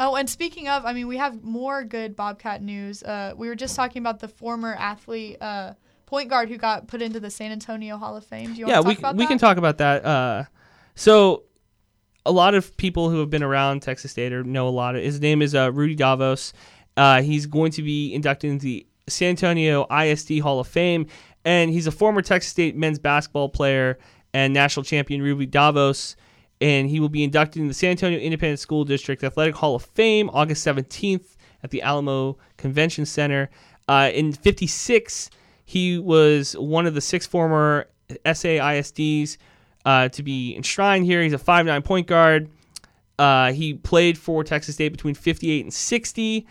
Oh, 0.00 0.16
and 0.16 0.28
speaking 0.28 0.68
of, 0.68 0.84
I 0.84 0.92
mean, 0.92 1.06
we 1.06 1.16
have 1.18 1.42
more 1.42 1.84
good 1.84 2.16
Bobcat 2.16 2.62
news. 2.62 3.02
Uh, 3.02 3.32
we 3.36 3.48
were 3.48 3.54
just 3.54 3.76
talking 3.76 4.00
about 4.02 4.18
the 4.18 4.28
former 4.28 4.74
athlete, 4.74 5.36
uh, 5.40 5.74
point 6.06 6.28
guard 6.28 6.48
who 6.48 6.56
got 6.56 6.88
put 6.88 7.00
into 7.00 7.20
the 7.20 7.30
San 7.30 7.52
Antonio 7.52 7.96
Hall 7.96 8.16
of 8.16 8.24
Fame. 8.24 8.54
Do 8.54 8.60
you 8.60 8.66
yeah, 8.66 8.80
want 8.80 8.84
to 8.84 8.88
we 8.88 8.94
talk 8.94 9.00
about 9.00 9.12
that? 9.12 9.16
we 9.16 9.24
that? 9.24 9.28
can 9.28 9.38
talk 9.38 9.56
about 9.56 9.78
that. 9.78 10.04
Uh, 10.04 10.44
so 10.94 11.44
a 12.26 12.32
lot 12.32 12.54
of 12.54 12.76
people 12.76 13.10
who 13.10 13.20
have 13.20 13.30
been 13.30 13.42
around 13.42 13.82
Texas 13.82 14.10
State 14.10 14.32
or 14.32 14.42
know 14.42 14.66
a 14.66 14.70
lot 14.70 14.96
of 14.96 15.02
his 15.02 15.20
name 15.20 15.42
is 15.42 15.54
uh, 15.54 15.70
Rudy 15.72 15.96
Davalos. 15.96 16.52
Uh, 16.96 17.22
he's 17.22 17.46
going 17.46 17.72
to 17.72 17.82
be 17.82 18.14
inducted 18.14 18.50
into 18.50 18.64
the 18.64 18.86
San 19.08 19.30
Antonio 19.30 19.86
ISD 19.90 20.38
Hall 20.38 20.60
of 20.60 20.66
Fame, 20.66 21.06
and 21.44 21.70
he's 21.70 21.86
a 21.86 21.92
former 21.92 22.22
Texas 22.22 22.50
State 22.50 22.76
men's 22.76 22.98
basketball 22.98 23.48
player 23.48 23.98
and 24.32 24.52
national 24.52 24.84
champion 24.84 25.22
Rudy 25.22 25.46
Davalos. 25.46 26.16
And 26.64 26.88
he 26.88 26.98
will 26.98 27.10
be 27.10 27.22
inducted 27.22 27.60
in 27.60 27.68
the 27.68 27.74
San 27.74 27.90
Antonio 27.90 28.18
Independent 28.18 28.58
School 28.58 28.86
District 28.86 29.22
Athletic 29.22 29.54
Hall 29.54 29.74
of 29.74 29.84
Fame 29.84 30.30
August 30.32 30.66
17th 30.66 31.36
at 31.62 31.70
the 31.70 31.82
Alamo 31.82 32.38
Convention 32.56 33.04
Center. 33.04 33.50
Uh, 33.86 34.10
in 34.14 34.32
56, 34.32 35.28
he 35.66 35.98
was 35.98 36.54
one 36.54 36.86
of 36.86 36.94
the 36.94 37.02
six 37.02 37.26
former 37.26 37.86
SAISDs 38.24 39.36
uh, 39.84 40.08
to 40.08 40.22
be 40.22 40.56
enshrined 40.56 41.04
here. 41.04 41.22
He's 41.22 41.34
a 41.34 41.38
5'9 41.38 41.84
point 41.84 42.06
guard. 42.06 42.48
Uh, 43.18 43.52
he 43.52 43.74
played 43.74 44.16
for 44.16 44.42
Texas 44.42 44.76
State 44.76 44.90
between 44.90 45.14
58 45.14 45.64
and 45.66 45.74
60. 45.74 46.46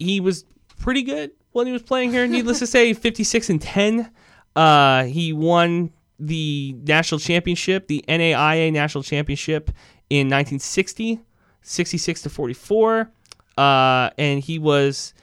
He 0.00 0.18
was 0.18 0.44
pretty 0.80 1.04
good 1.04 1.30
when 1.52 1.68
he 1.68 1.72
was 1.72 1.82
playing 1.82 2.10
here. 2.10 2.26
Needless 2.26 2.58
to 2.58 2.66
say, 2.66 2.94
56 2.94 3.48
and 3.48 3.62
10. 3.62 4.10
Uh, 4.56 5.04
he 5.04 5.32
won 5.32 5.92
the 6.20 6.76
national 6.84 7.18
championship, 7.18 7.88
the 7.88 8.04
NAIA 8.06 8.72
national 8.72 9.02
championship 9.02 9.70
in 10.10 10.26
1960, 10.26 11.20
66 11.62 12.22
to 12.22 12.30
44. 12.30 13.10
Uh, 13.56 14.10
and 14.18 14.40
he 14.40 14.58
was 14.58 15.14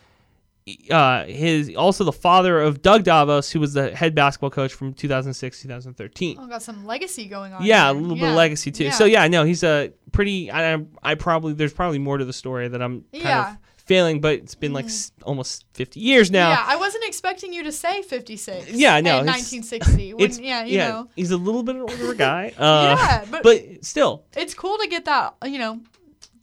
uh, 0.92 1.24
his 1.26 1.74
also 1.76 2.04
the 2.04 2.12
father 2.12 2.60
of 2.60 2.82
Doug 2.82 3.04
Davalos, 3.04 3.52
who 3.52 3.60
was 3.60 3.74
the 3.74 3.96
head 3.96 4.14
basketball 4.14 4.50
coach 4.50 4.74
from 4.74 4.94
2006 4.94 5.62
2013. 5.62 6.38
Oh, 6.40 6.48
got 6.48 6.62
some 6.62 6.86
legacy 6.86 7.26
going 7.26 7.54
on. 7.54 7.64
Yeah, 7.64 7.90
a 7.90 7.94
little 7.94 8.16
bit 8.16 8.30
of 8.30 8.36
legacy 8.36 8.72
too. 8.72 8.92
So 8.92 9.06
yeah, 9.06 9.28
no, 9.28 9.44
he's 9.44 9.64
a 9.64 9.94
pretty. 10.12 10.52
I, 10.52 10.78
I 11.02 11.16
probably 11.16 11.54
there's 11.54 11.74
probably 11.74 12.00
more 12.00 12.18
to 12.18 12.26
the 12.26 12.34
story 12.34 12.68
that 12.68 12.82
I'm 12.82 13.02
kind 13.14 13.24
Yeah. 13.24 13.52
Of 13.52 13.58
failing, 13.88 14.22
but 14.22 14.34
it's 14.36 14.56
been 14.56 14.74
like 14.74 14.86
s- 14.86 15.12
almost 15.24 15.66
50 15.74 16.00
years 16.00 16.30
now. 16.30 16.50
Yeah, 16.50 16.63
I 16.68 16.75
wasn't 16.75 17.06
expecting 17.06 17.54
you 17.54 17.63
to 17.63 17.72
say 17.72 18.01
56. 18.01 18.72
Yeah, 18.72 19.00
no, 19.01 19.19
in 19.19 19.28
it's- 19.30 19.51
1960. 19.54 20.13
When, 20.13 20.25
It's 20.25 20.39
yeah, 20.39 20.63
you 20.66 20.78
know. 20.78 21.10
he's 21.16 21.31
a 21.31 21.38
little 21.38 21.63
bit 21.63 21.75
older 21.78 22.13
guy. 22.28 22.54
Uh, 22.57 22.95
Yeah, 23.00 23.25
but- 23.31 23.44
but 23.44 23.86
still, 23.86 24.25
It's 24.36 24.53
cool 24.53 24.77
to 24.77 24.88
get 24.88 25.06
that, 25.06 25.36
you 25.46 25.58
know, 25.60 25.79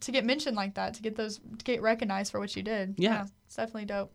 to 0.01 0.11
get 0.11 0.25
mentioned 0.25 0.55
like 0.55 0.73
that, 0.75 0.93
to 0.95 1.01
get 1.01 1.15
those, 1.15 1.37
to 1.57 1.63
get 1.63 1.81
recognized 1.81 2.31
for 2.31 2.39
what 2.39 2.55
you 2.55 2.63
did. 2.63 2.95
Yeah. 2.97 3.25
it's 3.45 3.55
definitely 3.55 3.85
dope. 3.85 4.11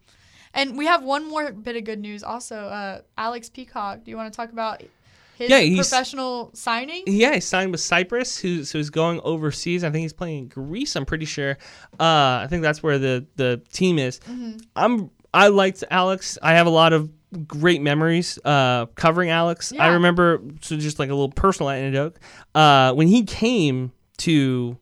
And 0.52 0.76
we 0.76 0.86
have 0.86 1.02
one 1.04 1.28
more 1.28 1.52
bit 1.52 1.76
of 1.76 1.84
good 1.84 2.00
news 2.00 2.22
also. 2.24 2.56
Uh, 2.56 3.00
Alex 3.16 3.48
Peacock, 3.48 4.02
do 4.04 4.10
you 4.10 4.16
want 4.16 4.32
to 4.32 4.36
talk 4.36 4.50
about 4.52 4.82
his 5.40 5.50
Yeah, 5.50 5.58
he's- 5.60 5.88
professional 5.88 6.50
signing? 6.54 7.02
Yeah, 7.06 7.34
he 7.34 7.40
signed 7.40 7.72
with 7.72 7.80
Cyprus, 7.80 8.38
who 8.38 8.64
so 8.64 8.78
he's 8.78 8.90
going 8.90 9.20
overseas. 9.24 9.82
I 9.82 9.90
think 9.90 10.02
he's 10.02 10.12
playing 10.12 10.38
in 10.38 10.48
Greece. 10.48 10.94
I'm 10.96 11.04
pretty 11.06 11.24
sure. 11.24 11.58
Uh, 11.98 12.40
I 12.42 12.46
think 12.48 12.62
that's 12.62 12.82
where 12.82 12.98
the 12.98 13.26
the 13.36 13.60
team 13.72 13.98
is. 13.98 14.20
Mm-hmm. 14.20 14.58
I'm 14.76 15.10
I 15.34 15.48
liked 15.48 15.82
Alex. 15.90 16.38
I 16.42 16.52
have 16.54 16.66
a 16.66 16.70
lot 16.70 16.92
of 16.92 17.10
great 17.46 17.80
memories 17.80 18.38
uh, 18.44 18.86
covering 18.96 19.30
Alex. 19.30 19.72
I 19.78 19.88
remember 19.94 20.40
so 20.62 20.76
just 20.76 20.98
like 20.98 21.08
a 21.10 21.14
little 21.14 21.30
personal 21.30 21.70
anecdote 21.70 22.16
uh, 22.54 22.92
when 22.94 23.06
he 23.08 23.22
came 23.24 23.92
to 24.18 24.76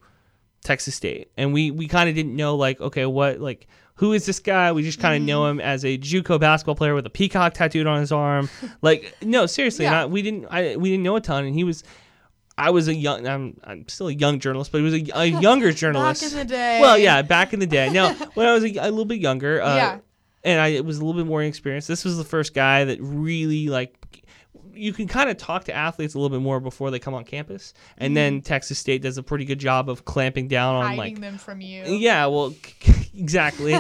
Texas 0.65 0.95
State, 0.95 1.31
and 1.37 1.53
we 1.53 1.71
we 1.71 1.87
kind 1.88 2.09
of 2.09 2.15
didn't 2.15 2.35
know 2.37 2.57
like 2.57 2.81
okay 2.81 3.07
what 3.07 3.41
like. 3.41 3.67
Who 3.99 4.12
is 4.12 4.26
this 4.26 4.40
guy? 4.40 4.73
We 4.73 4.83
just 4.83 5.00
kind 5.00 5.14
of 5.14 5.21
Mm-hmm. 5.21 5.26
know 5.26 5.47
him 5.47 5.61
as 5.61 5.85
a 5.85 5.99
JUCO 5.99 6.38
basketball 6.40 6.75
player 6.76 6.95
with 6.95 7.07
a 7.07 7.11
peacock 7.11 7.55
tattooed 7.55 7.87
on 7.87 8.00
his 8.00 8.12
arm. 8.12 8.49
like, 8.83 9.14
no, 9.23 9.47
seriously, 9.47 9.85
Yeah. 9.85 9.90
not, 9.93 10.11
we 10.11 10.23
didn't. 10.23 10.47
I, 10.50 10.76
we 10.76 10.90
didn't 10.90 11.02
know 11.05 11.17
a 11.17 11.21
ton, 11.21 11.45
and 11.45 11.55
he 11.55 11.64
was 11.64 11.85
I 12.57 12.71
was 12.71 12.88
a 12.88 12.95
young. 12.95 13.26
I'm, 13.26 13.61
I'm 13.62 13.88
still 13.88 14.09
a 14.09 14.12
young 14.12 14.40
journalist, 14.40 14.73
but 14.73 14.78
he 14.78 14.85
was 14.85 14.95
a, 14.95 15.07
a 15.14 15.25
younger 15.40 15.73
journalist. 15.73 16.23
Back 16.23 16.33
in 16.33 16.38
the 16.38 16.45
day. 16.45 16.78
Well, 16.81 16.99
yeah, 16.99 17.23
back 17.23 17.52
in 17.52 17.61
the 17.61 17.67
day. 17.67 17.88
Now, 17.90 18.14
when 18.35 18.47
I 18.49 18.52
was 18.55 18.64
a, 18.64 18.69
a 18.78 18.90
little 18.90 19.05
bit 19.05 19.21
younger, 19.21 19.62
uh, 19.62 19.76
Yeah. 19.76 19.99
and 20.45 20.61
I 20.61 20.81
was 20.81 20.99
a 20.99 21.05
little 21.05 21.21
bit 21.21 21.26
more 21.28 21.40
inexperienced. 21.43 21.87
This 21.88 22.05
was 22.05 22.17
the 22.19 22.25
first 22.25 22.55
guy 22.55 22.85
that 22.85 22.99
really 23.00 23.69
like. 23.69 23.95
You 24.78 24.92
can 24.92 25.08
kind 25.08 25.28
of 25.28 25.37
talk 25.37 25.64
to 25.64 25.75
athletes 25.75 26.14
a 26.14 26.18
little 26.18 26.37
bit 26.37 26.42
more 26.42 26.61
before 26.61 26.90
they 26.90 26.99
come 26.99 27.14
on 27.14 27.25
campus, 27.25 27.75
and 27.97 28.16
then 28.16 28.35
mm-hmm. 28.35 28.42
Texas 28.42 28.78
State 28.78 29.02
does 29.02 29.18
a 29.18 29.23
pretty 29.23 29.44
good 29.44 29.58
job 29.58 29.88
of 29.88 30.04
clamping 30.04 30.49
down 30.49 30.76
on 30.76 30.85
hiding 30.85 30.99
like 30.99 31.20
them 31.20 31.38
from 31.38 31.61
you. 31.61 31.85
yeah, 31.85 32.26
well, 32.26 32.54
exactly. 33.14 33.76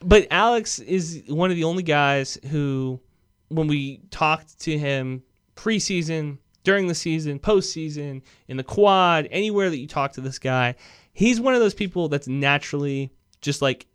but 0.00 0.26
Alex 0.30 0.78
is 0.78 1.22
one 1.26 1.50
of 1.50 1.56
the 1.56 1.64
only 1.64 1.82
guys 1.82 2.38
who, 2.50 3.00
when 3.48 3.66
we 3.66 4.00
talked 4.10 4.60
to 4.60 4.78
him 4.78 5.22
preseason, 5.56 6.38
during 6.64 6.86
the 6.86 6.94
season, 6.94 7.38
postseason, 7.38 8.22
in 8.48 8.56
the 8.56 8.64
quad, 8.64 9.28
anywhere 9.30 9.70
that 9.70 9.78
you 9.78 9.86
talk 9.86 10.12
to 10.12 10.20
this 10.20 10.38
guy, 10.38 10.74
he's 11.12 11.40
one 11.40 11.54
of 11.54 11.60
those 11.60 11.74
people 11.74 12.08
that's 12.08 12.28
naturally 12.28 13.10
just 13.40 13.62
like 13.62 13.86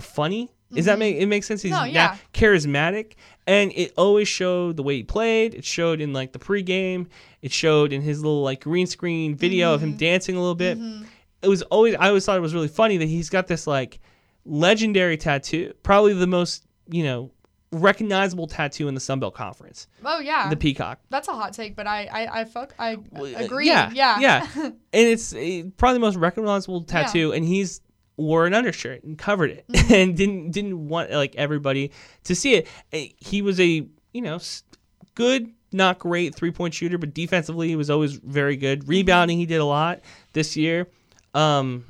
funny. 0.00 0.50
Is 0.74 0.86
that 0.86 0.98
make 0.98 1.16
it 1.16 1.26
makes 1.26 1.46
sense? 1.46 1.62
He's 1.62 1.70
No, 1.72 1.84
yeah. 1.84 2.16
charismatic, 2.32 3.12
and 3.46 3.70
it 3.76 3.92
always 3.96 4.26
showed 4.28 4.76
the 4.76 4.82
way 4.82 4.96
he 4.96 5.02
played. 5.04 5.54
It 5.54 5.64
showed 5.64 6.00
in 6.00 6.12
like 6.12 6.32
the 6.32 6.38
pregame. 6.38 7.06
It 7.42 7.52
showed 7.52 7.92
in 7.92 8.02
his 8.02 8.22
little 8.22 8.42
like 8.42 8.62
green 8.62 8.86
screen 8.86 9.36
video 9.36 9.72
of 9.74 9.80
Mm-hmm. 9.82 9.90
him 9.90 9.96
dancing 9.96 10.36
a 10.36 10.40
little 10.40 10.54
bit. 10.54 10.78
It 11.42 11.48
was 11.48 11.62
always 11.62 11.94
I 11.94 12.08
always 12.08 12.24
thought 12.26 12.36
it 12.36 12.40
was 12.40 12.54
really 12.54 12.68
funny 12.68 12.96
that 12.96 13.06
he's 13.08 13.30
got 13.30 13.46
this 13.46 13.66
like 13.66 14.00
legendary 14.44 15.16
tattoo, 15.16 15.72
probably 15.82 16.12
the 16.14 16.26
most 16.26 16.64
you 16.88 17.04
know 17.04 17.30
recognizable 17.72 18.46
tattoo 18.46 18.86
in 18.88 18.94
the 18.94 19.00
Sun 19.00 19.18
Belt 19.20 19.34
Conference, 19.34 19.88
Oh 20.04 20.20
yeah. 20.20 20.48
the 20.48 20.56
peacock. 20.56 21.00
That's 21.10 21.26
a 21.28 21.32
hot 21.32 21.52
take, 21.52 21.74
but 21.76 21.86
I 21.86 22.06
I, 22.06 22.40
I 22.40 22.44
fuck 22.44 22.74
I 22.78 22.96
agree. 23.36 23.66
Yeah, 23.66 23.90
yeah. 23.92 24.18
yeah. 24.20 24.46
and 24.64 24.74
it's 24.92 25.34
uh, 25.34 25.62
probably 25.76 25.94
the 25.94 26.00
most 26.00 26.16
recognizable 26.16 26.82
tattoo, 26.82 27.32
and 27.32 27.44
he's 27.44 27.80
wore 28.16 28.46
an 28.46 28.54
undershirt 28.54 29.02
and 29.04 29.18
covered 29.18 29.50
it, 29.50 29.64
Mm-hmm. 29.68 29.92
and 29.94 30.16
didn't 30.16 30.50
didn't 30.52 30.88
want 30.88 31.10
like 31.10 31.34
everybody 31.36 31.90
to 32.24 32.34
see 32.34 32.54
it. 32.54 32.68
Uh, 32.92 33.12
He 33.18 33.42
was 33.42 33.58
a 33.60 33.86
you 34.12 34.22
know 34.22 34.38
good, 35.14 35.50
not 35.72 35.98
great 35.98 36.34
three 36.34 36.50
point 36.50 36.74
shooter, 36.74 36.98
but 36.98 37.14
defensively 37.14 37.68
he 37.68 37.76
was 37.76 37.90
always 37.90 38.14
very 38.14 38.56
good. 38.56 38.80
Mm-hmm. 38.80 38.90
Rebounding 38.90 39.38
he 39.38 39.46
did 39.46 39.60
a 39.60 39.64
lot 39.64 40.00
this 40.32 40.56
year. 40.56 40.88
Um, 41.34 41.84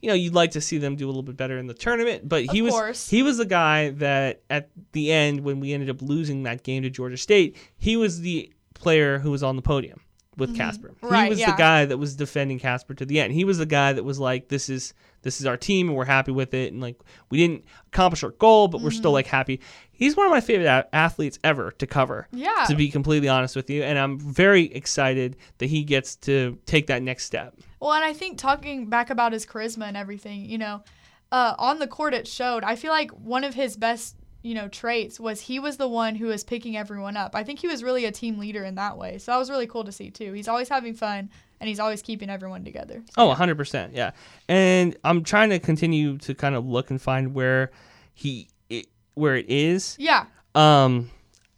you 0.00 0.08
know, 0.08 0.14
you'd 0.14 0.34
like 0.34 0.52
to 0.52 0.60
see 0.60 0.78
them 0.78 0.94
do 0.94 1.06
a 1.06 1.08
little 1.08 1.24
bit 1.24 1.36
better 1.36 1.58
in 1.58 1.66
the 1.66 1.74
tournament, 1.74 2.28
but 2.28 2.44
he 2.44 2.62
was 2.62 2.72
he 3.10 3.24
was 3.24 3.36
the 3.38 3.44
guy 3.46 3.90
that 3.90 4.42
at 4.48 4.70
the 4.92 5.10
end 5.10 5.40
when 5.40 5.58
we 5.58 5.72
ended 5.72 5.90
up 5.90 6.00
losing 6.00 6.44
that 6.44 6.62
game 6.62 6.84
to 6.84 6.90
Georgia 6.90 7.16
State, 7.16 7.56
he 7.76 7.96
was 7.96 8.20
the 8.20 8.52
player 8.74 9.18
who 9.18 9.32
was 9.32 9.42
on 9.42 9.56
the 9.56 9.62
podium 9.62 10.00
with 10.38 10.56
Kaspar. 10.56 10.88
he 10.88 10.94
Mm-hmm. 10.94 11.06
Right, 11.12 11.28
was 11.30 11.38
the 11.40 11.54
guy 11.58 11.84
that 11.84 11.98
was 11.98 12.16
defending 12.16 12.58
Kaspar 12.58 12.94
to 12.94 13.04
the 13.04 13.20
end. 13.20 13.32
He 13.34 13.44
was 13.44 13.58
the 13.58 13.66
guy 13.66 13.92
that 13.92 14.04
was 14.04 14.18
like, 14.18 14.48
"This 14.48 14.68
is 14.68 14.94
this 15.22 15.40
is 15.40 15.46
our 15.46 15.56
team, 15.56 15.88
and 15.88 15.96
we're 15.96 16.04
happy 16.04 16.30
with 16.32 16.54
it." 16.54 16.72
And 16.72 16.80
like, 16.80 16.98
we 17.30 17.38
didn't 17.38 17.64
accomplish 17.92 18.22
our 18.24 18.30
goal, 18.30 18.68
but 18.68 18.80
we're 18.80 18.88
Mm-hmm. 18.90 18.98
still 18.98 19.12
like 19.12 19.26
happy. 19.26 19.60
He's 19.90 20.16
one 20.16 20.26
of 20.26 20.30
my 20.30 20.40
favorite 20.40 20.66
a- 20.66 20.86
athletes 20.94 21.38
ever 21.44 21.72
to 21.72 21.86
cover. 21.86 22.28
Yeah. 22.32 22.64
To 22.68 22.74
be 22.76 22.88
completely 22.88 23.28
honest 23.28 23.56
with 23.56 23.68
you, 23.68 23.82
and 23.82 23.98
I'm 23.98 24.18
very 24.18 24.64
excited 24.72 25.36
that 25.58 25.66
he 25.66 25.82
gets 25.84 26.16
to 26.16 26.56
take 26.66 26.86
that 26.86 27.02
next 27.02 27.24
step. 27.24 27.54
Well, 27.80 27.92
and 27.92 28.04
I 28.04 28.12
think 28.12 28.38
talking 28.38 28.88
back 28.88 29.10
about 29.10 29.32
his 29.32 29.44
charisma 29.44 29.84
and 29.84 29.96
everything, 29.96 30.44
you 30.44 30.58
know, 30.58 30.82
uh, 31.30 31.54
on 31.58 31.78
the 31.78 31.86
court 31.86 32.14
it 32.14 32.26
showed. 32.26 32.64
I 32.64 32.74
feel 32.76 32.90
like 32.92 33.10
one 33.10 33.44
of 33.44 33.54
his 33.54 33.76
best, 33.76 34.16
you 34.42 34.54
know, 34.54 34.68
traits 34.68 35.18
was 35.18 35.40
he 35.40 35.58
was 35.58 35.76
the 35.76 35.88
one 35.88 36.14
who 36.14 36.26
was 36.26 36.44
picking 36.44 36.76
everyone 36.76 37.16
up. 37.16 37.34
I 37.34 37.42
think 37.44 37.58
he 37.58 37.66
was 37.66 37.82
really 37.82 38.04
a 38.04 38.12
team 38.12 38.38
leader 38.38 38.64
in 38.64 38.76
that 38.76 38.96
way. 38.96 39.18
So 39.18 39.32
that 39.32 39.38
was 39.38 39.50
really 39.50 39.66
cool 39.66 39.84
to 39.84 39.92
see 39.92 40.10
too. 40.10 40.32
He's 40.32 40.48
always 40.48 40.68
having 40.68 40.94
fun 40.94 41.30
and 41.60 41.68
he's 41.68 41.80
always 41.80 42.02
keeping 42.02 42.30
everyone 42.30 42.64
together. 42.64 43.02
Oh, 43.16 43.34
100%. 43.34 43.90
Yeah. 43.94 44.12
And 44.48 44.96
I'm 45.02 45.24
trying 45.24 45.50
to 45.50 45.58
continue 45.58 46.18
to 46.18 46.34
kind 46.34 46.54
of 46.54 46.64
look 46.66 46.90
and 46.90 47.02
find 47.02 47.34
where 47.34 47.72
he 48.14 48.48
it, 48.70 48.86
where 49.14 49.36
it 49.36 49.46
is. 49.48 49.96
Yeah. 49.98 50.26
Um 50.54 51.10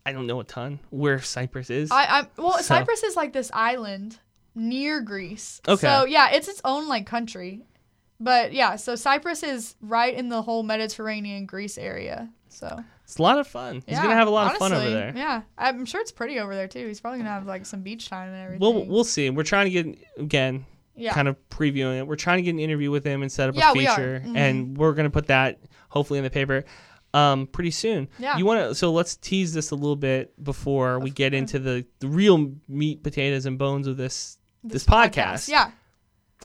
I 0.07 0.13
don't 0.13 0.27
know 0.27 0.41
a 0.41 0.45
ton 0.45 0.81
where 0.89 1.21
Cyprus 1.21 1.69
is. 1.69 1.91
I, 1.91 2.05
I 2.05 2.27
well, 2.39 2.55
So- 2.59 2.63
Cyprus 2.63 3.03
is 3.03 3.15
like 3.15 3.33
this 3.35 3.51
island 3.53 4.19
near 4.55 5.03
Greece. 5.03 5.61
Okay. 5.69 5.87
So 5.87 6.07
yeah, 6.07 6.31
it's 6.31 6.49
its 6.49 6.63
own 6.65 6.89
like 6.89 7.07
country. 7.07 7.63
But 8.19 8.53
yeah, 8.53 8.77
so 8.77 8.97
Cyprus 8.97 9.43
is 9.43 9.77
right 9.81 10.15
in 10.15 10.29
the 10.29 10.43
whole 10.43 10.63
Mediterranean 10.63 11.47
Greece 11.47 11.79
area. 11.79 12.31
So 12.53 12.83
it's 13.05 13.19
a 13.19 13.23
lot 13.23 13.39
of 13.39 13.47
fun. 13.47 13.77
He's 13.87 13.97
yeah, 13.97 14.03
to 14.03 14.15
have 14.15 14.29
a 14.29 14.31
lot 14.31 14.53
of 14.53 14.59
fun 14.59 14.73
over 14.73 14.91
there. 14.91 15.13
Yeah, 15.15 15.43
I'm 15.57 15.85
sure 15.87 16.01
it's 16.01 16.13
pretty 16.13 16.39
over 16.39 16.55
there 16.55 16.69
too. 16.69 16.87
He's 16.87 17.01
probably 17.01 17.21
gonna 17.21 17.31
have 17.31 17.47
like 17.47 17.65
some 17.67 17.83
beach 17.83 18.09
time 18.09 18.29
and 18.29 18.37
everything. 18.37 18.61
We'll 18.61 18.85
we'll 18.87 19.05
see. 19.05 19.31
We're 19.31 19.43
trying 19.45 19.67
to 19.67 19.83
get 19.83 19.99
again 20.19 20.67
yeah. 20.97 21.13
kind 21.13 21.29
of 21.29 21.37
previewing 21.49 21.99
it. 21.99 22.07
We're 22.07 22.17
trying 22.17 22.39
to 22.39 22.43
get 22.43 22.51
an 22.51 22.61
interview 22.61 22.91
with 22.91 23.05
him 23.05 23.23
and 23.23 23.31
set 23.33 23.49
up 23.49 23.57
Yeah, 23.57 23.71
a 23.71 23.73
we 23.73 23.87
feature 23.87 24.23
Mhm. 24.25 24.37
and 24.37 24.77
we're 24.77 24.93
going 24.93 25.05
to 25.05 25.11
put 25.11 25.29
that 25.29 25.61
hopefully 25.89 26.19
in 26.19 26.25
the 26.25 26.31
paper 26.31 26.65
um 27.15 27.47
pretty 27.49 27.71
soon. 27.71 28.09
Yeah. 28.19 28.37
You 28.37 28.45
want 28.47 28.61
to 28.61 28.75
so 28.75 28.93
let's 28.93 29.17
tease 29.17 29.53
this 29.53 29.71
a 29.71 29.75
little 29.75 29.97
bit 29.97 30.33
before 30.43 31.01
we 31.01 31.11
get 31.11 31.35
into 31.35 31.59
the, 31.59 31.85
the 31.99 32.09
real 32.09 32.53
meat 32.69 33.03
potatoes 33.03 33.47
and 33.47 33.59
bones 33.59 33.87
of 33.87 33.97
this 33.97 34.39
this, 34.63 34.85
podcast. 34.85 35.49
Yeah, 35.49 35.71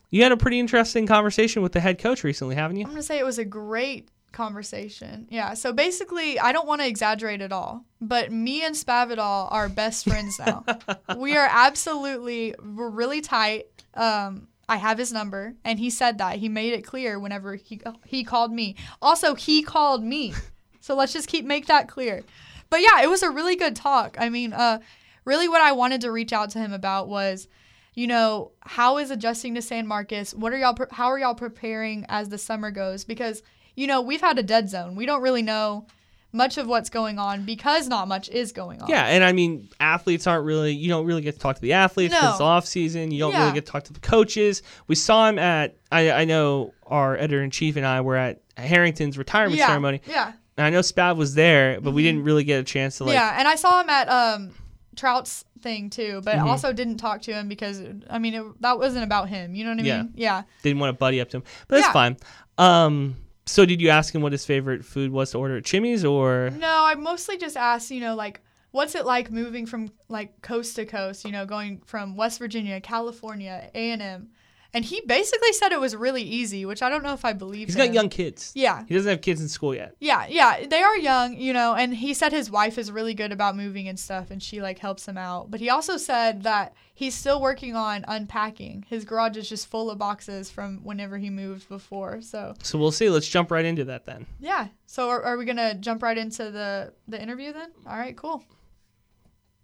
You 0.09 0.23
had 0.23 0.31
a 0.31 0.37
pretty 0.37 0.59
interesting 0.59 1.05
conversation 1.05 1.61
with 1.61 1.73
the 1.73 1.81
head 1.81 1.99
coach 1.99 2.23
recently, 2.23 2.55
haven't 2.55 2.77
you? 2.77 2.85
I'm 2.85 2.91
gonna 2.91 3.03
say 3.03 3.19
it 3.19 3.25
was 3.25 3.37
a 3.37 3.45
great 3.45 4.09
conversation. 4.35 5.27
Yeah. 5.29 5.55
So 5.55 5.73
basically, 5.73 6.39
I 6.39 6.51
don't 6.51 6.67
want 6.67 6.81
to 6.81 6.87
exaggerate 6.87 7.41
at 7.41 7.51
all, 7.51 7.85
but 7.99 8.31
me 8.31 8.63
and 8.63 8.75
Spavital 8.75 9.51
are 9.51 9.69
best 9.69 10.07
friends 10.07 10.37
now. 10.37 10.63
we 11.17 11.35
are 11.35 11.47
absolutely 11.49 12.53
we're 12.61 12.89
really 12.89 13.21
tight. 13.21 13.65
Um, 13.95 14.47
I 14.67 14.77
have 14.77 14.97
his 14.97 15.11
number, 15.11 15.55
and 15.63 15.79
he 15.79 15.89
said 15.89 16.17
that 16.17 16.37
he 16.37 16.49
made 16.49 16.73
it 16.73 16.83
clear 16.83 17.19
whenever 17.19 17.55
he 17.55 17.81
he 18.05 18.23
called 18.23 18.51
me. 18.51 18.75
Also, 19.01 19.33
he 19.35 19.63
called 19.63 20.03
me. 20.03 20.33
So 20.81 20.95
let's 20.95 21.13
just 21.13 21.27
keep 21.27 21.45
make 21.45 21.67
that 21.67 21.87
clear. 21.87 22.23
But 22.69 22.81
yeah, 22.81 23.01
it 23.01 23.09
was 23.09 23.23
a 23.23 23.29
really 23.29 23.55
good 23.55 23.75
talk. 23.75 24.17
I 24.19 24.29
mean, 24.29 24.53
uh, 24.53 24.79
really, 25.23 25.47
what 25.47 25.61
I 25.61 25.71
wanted 25.71 26.01
to 26.01 26.11
reach 26.11 26.33
out 26.33 26.49
to 26.51 26.59
him 26.59 26.73
about 26.73 27.07
was, 27.07 27.47
you 27.93 28.07
know, 28.07 28.51
how 28.61 28.97
is 28.97 29.11
adjusting 29.11 29.55
to 29.55 29.61
San 29.61 29.87
Marcos? 29.87 30.35
What 30.35 30.51
are 30.51 30.57
y'all? 30.57 30.73
Pre- 30.73 30.87
how 30.91 31.07
are 31.07 31.19
y'all 31.19 31.35
preparing 31.35 32.05
as 32.09 32.29
the 32.29 32.37
summer 32.37 32.71
goes? 32.71 33.03
Because 33.03 33.41
you 33.75 33.87
know 33.87 34.01
we've 34.01 34.21
had 34.21 34.37
a 34.39 34.43
dead 34.43 34.69
zone. 34.69 34.95
We 34.95 35.05
don't 35.05 35.21
really 35.21 35.41
know 35.41 35.85
much 36.31 36.57
of 36.57 36.67
what's 36.67 36.89
going 36.89 37.17
on 37.17 37.45
because 37.45 37.87
not 37.87 38.09
much 38.09 38.27
is 38.27 38.51
going 38.51 38.81
on. 38.81 38.89
Yeah, 38.89 39.05
and 39.05 39.23
I 39.23 39.31
mean, 39.31 39.69
athletes 39.79 40.27
aren't 40.27 40.45
really. 40.45 40.73
You 40.73 40.89
don't 40.89 41.05
really 41.05 41.21
get 41.21 41.35
to 41.35 41.39
talk 41.39 41.55
to 41.55 41.61
the 41.61 41.71
athletes 41.73 42.13
because 42.13 42.25
No. 42.25 42.31
it's 42.31 42.41
off 42.41 42.65
season. 42.65 43.11
You 43.11 43.19
don't 43.19 43.31
Yeah. 43.31 43.41
really 43.43 43.53
get 43.53 43.65
to 43.65 43.71
talk 43.71 43.83
to 43.85 43.93
the 43.93 44.01
coaches. 44.01 44.61
We 44.87 44.95
saw 44.95 45.29
him 45.29 45.39
at. 45.39 45.77
I, 45.91 46.11
I 46.11 46.25
know 46.25 46.73
our 46.87 47.15
editor 47.15 47.41
in 47.41 47.51
chief 47.51 47.77
and 47.77 47.85
I 47.85 48.01
were 48.01 48.17
at 48.17 48.41
Harrington's 48.57 49.17
retirement 49.17 49.57
yeah, 49.59 49.67
ceremony. 49.67 50.01
Yeah. 50.07 50.33
And 50.57 50.65
I 50.67 50.69
know 50.69 50.79
Spav 50.79 51.15
was 51.17 51.35
there, 51.35 51.79
but 51.81 51.91
we 51.91 52.03
didn't 52.03 52.23
really 52.23 52.43
get 52.43 52.59
a 52.59 52.63
chance 52.63 52.97
to 52.97 53.05
like. 53.05 53.13
yeah, 53.13 53.35
and 53.39 53.47
I 53.47 53.55
saw 53.55 53.81
him 53.81 53.89
at 53.89 54.09
um 54.09 54.51
Trout's 54.97 55.43
thing 55.61 55.89
too, 55.89 56.21
but 56.23 56.35
Mhm. 56.35 56.45
also 56.45 56.71
didn't 56.73 56.97
talk 56.97 57.21
to 57.23 57.33
him 57.33 57.47
because 57.49 57.81
I 58.09 58.19
mean 58.19 58.33
it, 58.33 58.43
that 58.61 58.77
wasn't 58.77 59.03
about 59.05 59.29
him. 59.29 59.55
You 59.55 59.63
know 59.65 59.71
what 59.71 59.79
I 59.79 59.83
Yeah. 59.83 59.97
mean? 60.03 60.11
Yeah. 60.15 60.43
Didn't 60.63 60.79
want 60.79 60.89
to 60.93 60.97
buddy 60.99 61.19
up 61.21 61.29
to 61.29 61.37
him, 61.37 61.43
but 61.69 61.77
that's 61.77 61.93
fine. 61.93 62.17
Um. 62.57 63.15
So 63.47 63.65
did 63.65 63.79
you 63.81 63.89
ask 63.89 64.13
him 64.13 64.21
what 64.21 64.31
his 64.31 64.45
favorite 64.45 64.83
food 64.83 65.11
was 65.11 65.31
to 65.31 65.37
order 65.37 65.57
at 65.57 65.65
Chimmy's 65.65 66.03
or? 66.03 66.49
No, 66.51 66.83
I 66.85 66.95
mostly 66.95 67.37
just 67.37 67.55
asked, 67.55 67.91
you 67.91 68.01
know, 68.01 68.15
like 68.15 68.41
what's 68.71 68.95
it 68.95 69.05
like 69.05 69.31
moving 69.31 69.65
from 69.65 69.89
like 70.09 70.41
coast 70.41 70.75
to 70.75 70.85
coast, 70.85 71.25
you 71.25 71.31
know, 71.31 71.45
going 71.45 71.81
from 71.85 72.15
West 72.15 72.39
Virginia, 72.39 72.81
California, 72.81 73.69
A&M. 73.73 74.29
And 74.75 74.83
he 74.85 74.99
basically 75.07 75.53
said 75.53 75.71
it 75.71 75.79
was 75.79 75.95
really 75.95 76.21
easy, 76.21 76.65
which 76.65 76.81
I 76.81 76.89
don't 76.89 77.01
know 77.01 77.13
if 77.13 77.23
I 77.23 77.31
believe 77.31 77.69
He's 77.69 77.75
him. 77.75 77.85
got 77.87 77.93
young 77.93 78.09
kids. 78.09 78.51
Yeah. 78.53 78.83
He 78.87 78.93
doesn't 78.93 79.09
have 79.09 79.21
kids 79.21 79.39
in 79.41 79.47
school 79.47 79.73
yet. 79.73 79.95
Yeah, 80.01 80.27
yeah, 80.27 80.67
they 80.67 80.83
are 80.83 80.97
young, 80.97 81.37
you 81.39 81.53
know, 81.53 81.73
and 81.75 81.95
he 81.95 82.13
said 82.13 82.33
his 82.33 82.51
wife 82.51 82.77
is 82.77 82.91
really 82.91 83.13
good 83.13 83.31
about 83.31 83.55
moving 83.55 83.87
and 83.87 83.97
stuff 83.97 84.29
and 84.31 84.43
she 84.43 84.61
like 84.61 84.77
helps 84.79 85.07
him 85.07 85.17
out. 85.17 85.49
But 85.49 85.61
he 85.61 85.69
also 85.69 85.95
said 85.95 86.43
that 86.43 86.73
he's 86.93 87.15
still 87.15 87.41
working 87.41 87.73
on 87.75 88.03
unpacking. 88.07 88.85
His 88.89 89.05
garage 89.05 89.37
is 89.37 89.47
just 89.47 89.67
full 89.67 89.89
of 89.89 89.97
boxes 89.97 90.51
from 90.51 90.79
whenever 90.83 91.17
he 91.17 91.29
moved 91.29 91.69
before. 91.69 92.21
So, 92.21 92.53
So 92.61 92.77
we'll 92.77 92.91
see. 92.91 93.09
Let's 93.09 93.29
jump 93.29 93.51
right 93.51 93.63
into 93.65 93.85
that 93.85 94.05
then. 94.05 94.25
yeah. 94.41 94.67
So 94.87 95.09
are, 95.09 95.23
are 95.23 95.37
we 95.37 95.45
going 95.45 95.57
to 95.57 95.75
jump 95.75 96.03
right 96.03 96.17
into 96.17 96.51
the 96.51 96.91
the 97.07 97.21
interview 97.21 97.53
then? 97.53 97.71
All 97.87 97.97
right, 97.97 98.15
cool. 98.17 98.43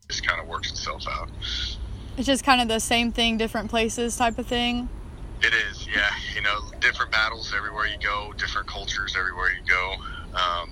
just 0.09 0.25
kind 0.25 0.39
of 0.41 0.47
works 0.47 0.71
itself 0.71 1.03
out. 1.09 1.29
It's 2.17 2.27
just 2.27 2.43
kind 2.43 2.61
of 2.61 2.67
the 2.67 2.79
same 2.79 3.11
thing, 3.11 3.37
different 3.37 3.69
places 3.69 4.15
type 4.17 4.37
of 4.37 4.47
thing. 4.47 4.89
It 5.41 5.53
is, 5.53 5.87
yeah. 5.93 6.09
You 6.35 6.41
know, 6.43 6.57
different 6.81 7.11
battles 7.11 7.53
everywhere 7.55 7.85
you 7.87 7.97
go, 8.03 8.31
different 8.37 8.67
cultures 8.67 9.15
everywhere 9.17 9.49
you 9.49 9.63
go. 9.67 9.85
Um, 10.37 10.69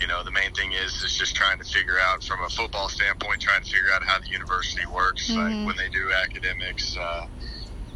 you 0.00 0.06
know, 0.06 0.22
the 0.24 0.30
main 0.32 0.50
thing 0.52 0.72
is 0.72 1.02
is 1.02 1.14
just 1.14 1.34
trying 1.34 1.58
to 1.58 1.64
figure 1.64 1.98
out 2.10 2.22
from 2.22 2.38
a 2.46 2.48
football 2.48 2.88
standpoint, 2.88 3.40
trying 3.40 3.60
to 3.62 3.66
figure 3.70 3.90
out 3.94 4.02
how 4.06 4.18
the 4.20 4.28
university 4.30 4.86
works, 4.86 5.30
Mhm. 5.30 5.36
like 5.36 5.66
when 5.66 5.76
they 5.76 5.88
do 5.90 6.12
academics, 6.24 6.96
uh, 6.96 7.26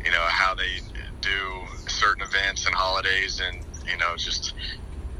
you 0.04 0.10
know, 0.10 0.26
how 0.28 0.54
they 0.54 0.80
do 1.20 1.66
certain 1.88 2.24
events 2.26 2.66
and 2.66 2.74
holidays, 2.74 3.40
and 3.40 3.64
you 3.88 3.96
know, 3.96 4.16
just 4.16 4.54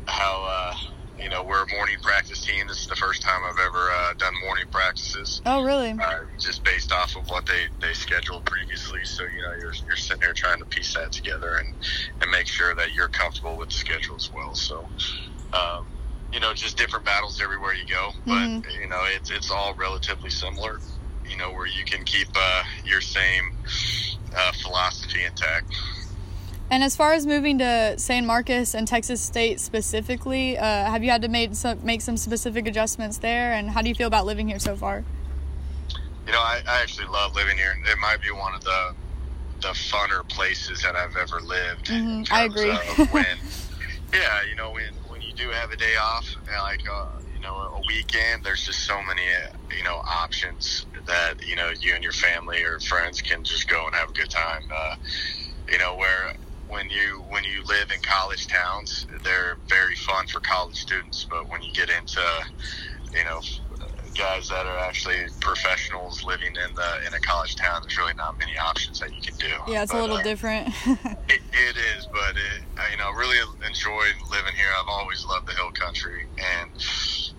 how 0.07 0.45
uh, 0.45 0.75
you 1.19 1.29
know 1.29 1.45
we're 1.45 1.63
a 1.63 1.71
morning 1.75 1.97
practice 2.03 2.45
team. 2.45 2.67
This 2.67 2.83
is 2.83 2.87
the 2.87 2.97
first 2.97 3.23
time 3.23 3.41
I've 3.49 3.67
ever 3.67 3.79
uh, 3.79 4.15
done 4.19 4.33
morning 4.45 4.65
practices. 4.71 5.41
Oh, 5.47 5.63
really? 5.63 5.93
uh, 5.93 6.21
just 6.41 6.65
based 6.65 6.93
off 6.93 7.15
of 7.17 7.23
what 7.29 7.47
they, 7.47 7.65
they 7.81 7.93
scheduled 7.95 8.45
previously. 8.45 9.01
So, 9.05 9.23
you 9.25 9.43
know, 9.43 9.53
you're, 9.61 9.73
you're 9.87 9.97
sitting 9.97 10.21
there 10.21 10.33
trying 10.35 10.59
to 10.59 10.67
piece 10.67 10.95
that 10.95 11.13
together 11.13 11.57
and, 11.59 11.75
and 12.23 12.31
make 12.31 12.47
sure 12.47 12.75
that 12.75 12.95
you're 12.95 13.09
comfortable 13.09 13.57
with 13.59 13.69
the 13.69 13.75
schedule 13.77 14.17
as 14.17 14.31
well. 14.35 14.55
So, 14.55 14.89
um, 15.53 15.87
you 16.33 16.41
know, 16.41 16.53
just 16.55 16.77
different 16.77 17.05
battles 17.05 17.41
everywhere 17.43 17.75
you 17.75 17.87
go, 17.87 18.11
but, 18.27 18.35
Mhm. 18.35 18.65
you 18.81 18.89
know, 18.89 19.03
it's, 19.15 19.31
it's 19.31 19.51
all 19.51 19.75
relatively 19.79 20.31
similar, 20.31 20.81
you 21.25 21.37
know, 21.37 21.53
where 21.53 21.67
you 21.67 21.85
can 21.85 22.05
keep 22.05 22.29
uh, 22.35 22.63
your 22.85 23.01
same 23.01 23.45
uh, 24.37 24.53
philosophy 24.63 25.25
intact. 25.25 25.73
And 26.71 26.83
as 26.83 26.97
far 26.97 27.13
as 27.13 27.27
moving 27.27 27.59
to 27.59 27.95
San 27.99 28.27
Marcos 28.27 28.75
and 28.75 28.89
Texas 28.89 29.21
State 29.21 29.61
specifically, 29.61 30.59
uh, 30.59 30.65
have 30.65 31.05
you 31.05 31.11
had 31.11 31.23
to 31.23 31.29
make 31.29 31.55
some, 31.55 31.85
make 31.85 32.01
some 32.01 32.17
specific 32.17 32.67
adjustments 32.67 33.19
there? 33.19 33.53
And 33.53 33.71
how 33.71 33.83
do 33.83 33.89
you 33.89 33.95
feel 33.95 34.09
about 34.09 34.27
living 34.27 34.49
here 34.49 34.59
so 34.59 34.75
far? 34.75 35.05
you 36.27 36.33
know, 36.33 36.41
I, 36.41 36.61
I 36.67 36.83
actually 36.83 37.07
love 37.09 37.35
living 37.35 37.57
here. 37.57 37.75
It 37.87 37.99
might 38.01 38.21
be 38.23 38.31
one 38.31 38.55
of 38.55 38.65
the 38.65 38.95
the 39.61 39.69
funner 39.69 40.27
places 40.29 40.83
that 40.83 40.95
I've 40.95 41.17
ever 41.17 41.41
lived. 41.41 41.87
Mhm, 41.87 42.27
I 42.31 42.45
agree. 42.45 42.71
When, 43.11 43.25
yeah, 44.13 44.43
you 44.49 44.57
know, 44.57 44.71
when 44.73 44.93
when 45.09 45.23
you 45.23 45.33
do 45.35 45.51
have 45.51 45.71
a 45.71 45.77
day 45.77 45.95
off, 46.01 46.37
like 46.63 46.83
uh, 46.91 47.21
you 47.35 47.41
know, 47.41 47.55
a 47.55 47.81
weekend, 47.89 48.43
there's 48.45 48.65
just 48.65 48.81
so 48.87 49.01
many 49.03 49.23
uh, 49.23 49.57
you 49.77 49.85
know 49.85 49.97
options 50.23 50.87
that 51.07 51.35
you 51.47 51.57
know 51.57 51.71
you 51.81 51.95
and 51.95 52.03
your 52.03 52.13
family 52.13 52.63
or 52.63 52.79
friends 52.81 53.21
can 53.21 53.45
just 53.45 53.69
go 53.69 53.87
and 53.87 53.95
have 53.95 54.11
a 54.11 54.13
good 54.13 54.31
time. 54.31 54.63
Uh, 54.75 54.97
you 55.71 55.79
know, 55.79 55.97
where 55.97 56.35
when 56.75 56.91
you 56.91 57.23
when 57.31 57.45
you 57.45 57.63
live 57.65 57.91
in 57.95 58.01
college 58.03 58.49
towns, 58.49 59.07
they're 59.23 59.57
very 59.69 59.95
fun 59.95 60.27
for 60.27 60.41
college 60.41 60.75
students, 60.75 61.25
but 61.31 61.49
when 61.49 61.63
you 61.63 61.73
get 61.73 61.89
into 61.89 62.21
you 63.15 63.25
know 63.25 63.41
guys 64.19 64.49
that 64.49 64.67
are 64.67 64.79
actually 64.79 65.23
professionals 65.41 66.25
living 66.25 66.49
in 66.49 66.75
the 66.75 66.91
in 67.07 67.15
a 67.15 67.21
college 67.21 67.55
town, 67.55 67.79
there's 67.83 67.97
really 67.97 68.15
not 68.19 68.39
many 68.41 68.53
options 68.59 68.99
that 68.99 69.15
you 69.15 69.23
can 69.23 69.37
do. 69.39 69.55
Yeah, 69.71 69.85
it's 69.85 69.93
a 69.93 70.01
little 70.01 70.19
uh, 70.19 70.23
different. 70.23 70.75
It, 71.27 71.41
it 71.55 71.77
is, 71.97 72.07
but 72.13 72.37
it, 72.37 72.65
I, 72.77 72.91
you 72.93 72.99
know, 72.99 73.11
really 73.17 73.39
enjoyed 73.67 74.15
living 74.31 74.53
here. 74.55 74.69
I've 74.79 74.93
always 74.93 75.25
loved 75.25 75.49
the 75.49 75.53
hill 75.53 75.73
country, 75.73 76.27
and 76.37 76.71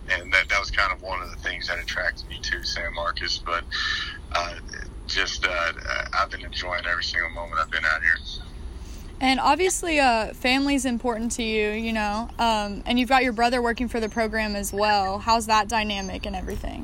and 0.10 0.34
that 0.34 0.50
that 0.50 0.60
was 0.60 0.72
kind 0.72 0.92
of 0.92 1.02
one 1.02 1.22
of 1.22 1.30
the 1.30 1.38
things 1.38 1.68
that 1.68 1.78
attracted 1.78 2.28
me 2.28 2.40
to 2.42 2.64
San 2.64 2.90
Marcos. 2.96 3.44
But 3.46 3.64
uh, 4.32 4.56
just 5.06 5.46
uh, 5.46 5.72
I've 6.20 6.32
been 6.32 6.44
enjoying 6.44 6.82
every 6.90 7.04
single 7.04 7.30
moment 7.30 7.62
I've 7.62 7.70
been 7.70 7.86
out 7.86 8.02
here. 8.02 8.18
And 9.22 9.40
obviously, 9.40 10.00
uh, 10.00 10.34
family's 10.34 10.86
important 10.86 11.32
to 11.34 11.44
you, 11.44 11.70
you 11.72 11.94
know. 11.94 12.30
Um, 12.38 12.84
and 12.86 13.00
you've 13.00 13.10
got 13.10 13.24
your 13.24 13.34
brother 13.34 13.62
working 13.62 13.88
for 13.88 14.00
the 14.00 14.10
program 14.10 14.56
as 14.56 14.74
well. 14.74 15.20
How's 15.20 15.46
that 15.46 15.68
dynamic 15.68 16.26
and 16.26 16.36
everything? 16.36 16.84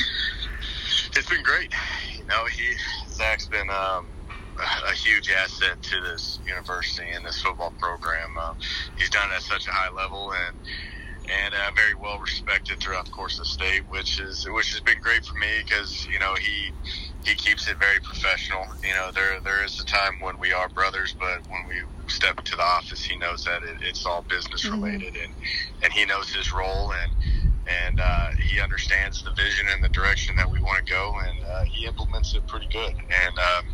It's 1.15 1.29
been 1.29 1.43
great. 1.43 1.73
You 2.17 2.25
know, 2.25 2.45
he 2.45 2.73
Zach's 3.09 3.47
been 3.47 3.69
um, 3.69 4.05
a 4.57 4.89
a 4.89 4.93
huge 4.93 5.29
asset 5.29 5.81
to 5.81 6.01
this 6.01 6.39
university 6.47 7.09
and 7.09 7.25
this 7.25 7.41
football 7.41 7.73
program. 7.79 8.38
Um, 8.38 8.55
he's 8.97 9.09
done 9.09 9.29
it 9.31 9.35
at 9.35 9.41
such 9.41 9.67
a 9.67 9.71
high 9.71 9.93
level 9.93 10.31
and 10.33 10.55
and 11.29 11.53
uh, 11.53 11.71
very 11.75 11.95
well 11.95 12.19
respected 12.19 12.79
throughout 12.79 13.05
the 13.05 13.11
course 13.11 13.39
of 13.39 13.45
the 13.45 13.50
state, 13.50 13.83
which 13.89 14.19
is 14.19 14.47
which 14.50 14.71
has 14.71 14.81
been 14.81 15.00
great 15.01 15.25
for 15.25 15.38
me 15.38 15.47
because 15.63 16.07
you 16.07 16.19
know 16.19 16.33
he 16.35 16.71
he 17.23 17.35
keeps 17.35 17.67
it 17.67 17.77
very 17.79 17.99
professional. 17.99 18.65
You 18.83 18.93
know, 18.93 19.11
there 19.13 19.39
there 19.41 19.63
is 19.63 19.79
a 19.79 19.85
time 19.85 20.19
when 20.21 20.37
we 20.39 20.53
are 20.53 20.69
brothers, 20.69 21.15
but 21.19 21.41
when 21.49 21.67
we 21.67 21.75
step 22.07 22.37
into 22.37 22.55
the 22.55 22.63
office, 22.63 23.03
he 23.03 23.17
knows 23.17 23.43
that 23.45 23.63
it, 23.63 23.77
it's 23.81 24.05
all 24.05 24.23
business 24.23 24.65
related, 24.67 25.15
and 25.15 25.33
and 25.83 25.93
he 25.93 26.05
knows 26.05 26.33
his 26.33 26.51
role 26.51 26.93
and 26.93 27.11
and 27.67 27.99
uh, 27.99 28.29
he 28.39 28.59
understands 28.59 29.23
the 29.23 29.31
vision 29.31 29.67
and 29.71 29.83
the 29.83 29.89
direction 29.89 30.35
that 30.35 30.49
we 30.49 30.59
want 30.59 30.85
to 30.85 30.91
go, 30.91 31.13
and 31.27 31.45
uh, 31.45 31.63
he 31.63 31.85
implements 31.85 32.33
it 32.33 32.45
pretty 32.47 32.67
good. 32.67 32.93
And 32.93 33.37
um, 33.37 33.65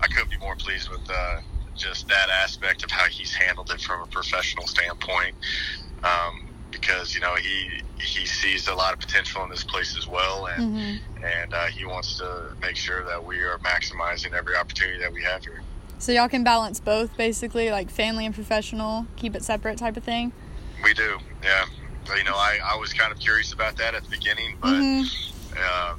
I 0.00 0.06
couldn't 0.08 0.30
be 0.30 0.38
more 0.38 0.56
pleased 0.56 0.90
with 0.90 1.08
uh, 1.08 1.40
just 1.74 2.06
that 2.08 2.28
aspect 2.42 2.84
of 2.84 2.90
how 2.90 3.06
he's 3.06 3.32
handled 3.32 3.70
it 3.70 3.80
from 3.80 4.02
a 4.02 4.06
professional 4.06 4.66
standpoint. 4.66 5.34
Um, 6.04 6.49
because 6.90 7.14
you 7.14 7.20
know 7.20 7.34
he 7.34 7.82
he 7.98 8.26
sees 8.26 8.68
a 8.68 8.74
lot 8.74 8.92
of 8.92 9.00
potential 9.00 9.42
in 9.44 9.50
this 9.50 9.64
place 9.64 9.96
as 9.96 10.06
well, 10.06 10.46
and 10.46 11.00
and 11.24 11.54
uh, 11.54 11.66
he 11.66 11.84
wants 11.84 12.18
to 12.18 12.54
make 12.60 12.76
sure 12.76 13.04
that 13.04 13.24
we 13.24 13.40
are 13.40 13.58
maximizing 13.58 14.32
every 14.32 14.56
opportunity 14.56 14.98
that 14.98 15.12
we 15.12 15.22
have 15.22 15.44
here. 15.44 15.62
So 15.98 16.12
y'all 16.12 16.28
can 16.28 16.44
balance 16.44 16.80
both, 16.80 17.14
basically, 17.16 17.70
like 17.70 17.90
family 17.90 18.24
and 18.24 18.34
professional, 18.34 19.06
keep 19.16 19.34
it 19.36 19.42
separate 19.42 19.76
type 19.76 19.96
of 19.98 20.04
thing. 20.04 20.32
We 20.82 20.94
do, 20.94 21.18
yeah. 21.42 21.66
You 22.16 22.24
know, 22.24 22.34
I, 22.34 22.58
I 22.64 22.76
was 22.76 22.94
kind 22.94 23.12
of 23.12 23.20
curious 23.20 23.52
about 23.52 23.76
that 23.76 23.94
at 23.94 24.02
the 24.04 24.10
beginning, 24.10 24.56
but 24.62 24.72
Mhm. 24.80 25.32
uh, 25.56 25.94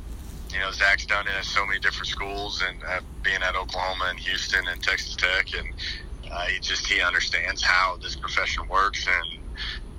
you 0.52 0.60
know, 0.60 0.72
Zach's 0.72 1.06
done 1.06 1.28
it 1.28 1.34
at 1.38 1.46
so 1.46 1.66
many 1.66 1.80
different 1.80 2.08
schools, 2.08 2.64
and 2.68 2.84
uh, 2.84 3.00
being 3.22 3.42
at 3.44 3.56
Oklahoma 3.56 4.08
and 4.10 4.20
Houston 4.20 4.68
and 4.68 4.82
Texas 4.84 5.16
Tech, 5.16 5.54
and 5.54 5.70
uh, 6.32 6.42
he 6.48 6.60
just 6.60 6.88
he 6.88 7.00
understands 7.00 7.62
how 7.62 7.98
this 8.02 8.16
profession 8.16 8.68
works 8.68 9.08
and 9.08 9.41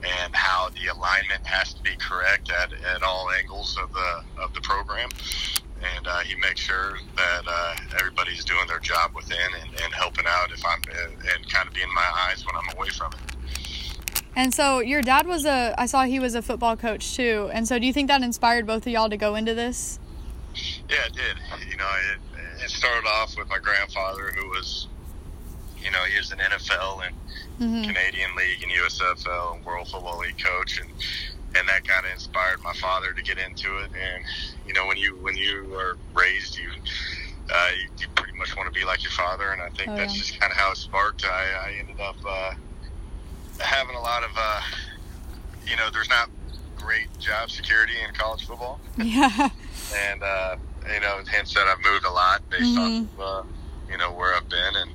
and 0.05 0.35
how 0.35 0.69
the 0.71 0.89
alignment 0.89 1.47
has 1.47 1.75
to 1.75 1.83
be 1.83 1.97
correct 1.99 2.51
at, 2.51 2.73
at 2.73 3.03
all 3.03 3.31
angles 3.31 3.79
of 3.81 3.93
the 3.93 4.43
of 4.43 4.53
the 4.55 4.61
program. 4.61 5.09
And 5.97 6.07
uh, 6.07 6.19
he 6.21 6.37
makes 6.37 6.61
sure 6.61 6.99
that 7.17 7.43
uh, 7.47 7.77
everybody's 7.99 8.45
doing 8.45 8.67
their 8.69 8.79
job 8.79 9.15
within 9.17 9.39
and, 9.61 9.71
and 9.83 9.93
helping 9.93 10.27
out 10.29 10.53
if 10.53 10.65
I'm 10.65 10.81
and 11.35 11.49
kind 11.49 11.67
of 11.67 11.75
being 11.75 11.93
my 11.93 12.29
eyes 12.29 12.47
when 12.47 12.55
I'm 12.55 12.77
away 12.77 12.89
from 12.91 13.13
it. 13.13 13.33
And 14.35 14.55
so 14.55 14.79
your 14.81 15.03
dad 15.03 15.27
was 15.27 15.45
a, 15.45 15.75
I 15.77 15.87
saw 15.87 16.05
he 16.05 16.19
was 16.19 16.35
a 16.35 16.43
football 16.43 16.77
coach 16.77 17.17
too. 17.17 17.51
And 17.53 17.69
so 17.69 17.79
do 17.79 17.87
you 17.87 17.93
think 17.93 18.09
that 18.09 18.23
inspired 18.23 18.67
both 18.67 18.87
of 18.87 18.93
y'all 18.93 19.11
to 19.11 19.17
go 19.17 19.35
into 19.35 19.55
this? 19.55 19.99
Yeah, 20.89 21.07
it 21.07 21.13
did. 21.13 21.37
You 21.69 21.77
know, 21.77 21.89
it, 22.13 22.65
it 22.65 22.71
started 22.71 23.07
off 23.09 23.37
with 23.37 23.49
my 23.49 23.59
grandfather, 23.59 24.33
who 24.35 24.49
was, 24.49 24.89
you 25.83 25.91
know, 25.91 26.03
he 26.05 26.17
was 26.17 26.33
an 26.33 26.39
NFL 26.39 27.07
and 27.07 27.15
Mhm. 27.63 27.85
Canadian 27.87 28.35
League 28.37 28.63
and 28.63 28.73
USFL 28.73 29.55
and 29.55 29.65
World 29.65 29.89
Football 29.89 30.19
League 30.19 30.39
coach, 30.43 30.79
and 30.81 30.91
and 31.55 31.69
that 31.69 31.87
kind 31.87 32.07
of 32.07 32.13
inspired 32.13 32.63
my 32.63 32.73
father 32.75 33.13
to 33.13 33.23
get 33.23 33.37
into 33.39 33.77
it. 33.79 33.91
And 33.93 34.25
you 34.67 34.73
know, 34.73 34.87
when 34.87 34.97
you 34.97 35.17
when 35.17 35.37
you 35.37 35.75
are 35.77 35.97
raised, 36.15 36.59
you 36.59 36.71
uh, 37.53 37.69
you, 37.77 37.89
you 37.99 38.07
pretty 38.15 38.37
much 38.39 38.57
want 38.57 38.73
to 38.73 38.79
be 38.79 38.85
like 38.87 39.03
your 39.03 39.13
father, 39.13 39.51
and 39.53 39.61
I 39.61 39.69
think 39.71 39.91
Oh, 39.93 39.97
that's 39.97 40.15
yeah. 40.15 40.21
just 40.23 40.41
kind 40.41 40.51
of 40.51 40.57
how 40.59 40.73
it 40.73 40.77
sparked. 40.79 41.25
I, 41.27 41.69
I 41.69 41.73
ended 41.79 42.01
up 42.01 42.17
uh, 42.27 42.53
having 43.61 43.95
a 43.97 44.01
lot 44.01 44.23
of, 44.25 44.31
uh, 44.37 44.61
you 45.67 45.77
know, 45.77 45.91
there's 45.91 46.09
not 46.09 46.31
great 46.77 47.07
job 47.19 47.51
security 47.51 47.93
in 48.09 48.15
college 48.15 48.47
football 48.47 48.81
Yeah. 48.97 49.29
and 49.95 50.23
uh, 50.23 50.57
you 50.95 51.01
know, 51.01 51.21
hence 51.31 51.53
that 51.55 51.67
I've 51.67 51.81
moved 51.85 52.05
a 52.07 52.11
lot 52.11 52.49
based 52.49 52.77
Mhm. 52.77 53.07
on 53.19 53.23
uh, 53.23 53.43
you 53.91 53.99
know 53.99 54.13
where 54.13 54.35
I've 54.35 54.49
been, 54.49 54.75
and 54.77 54.91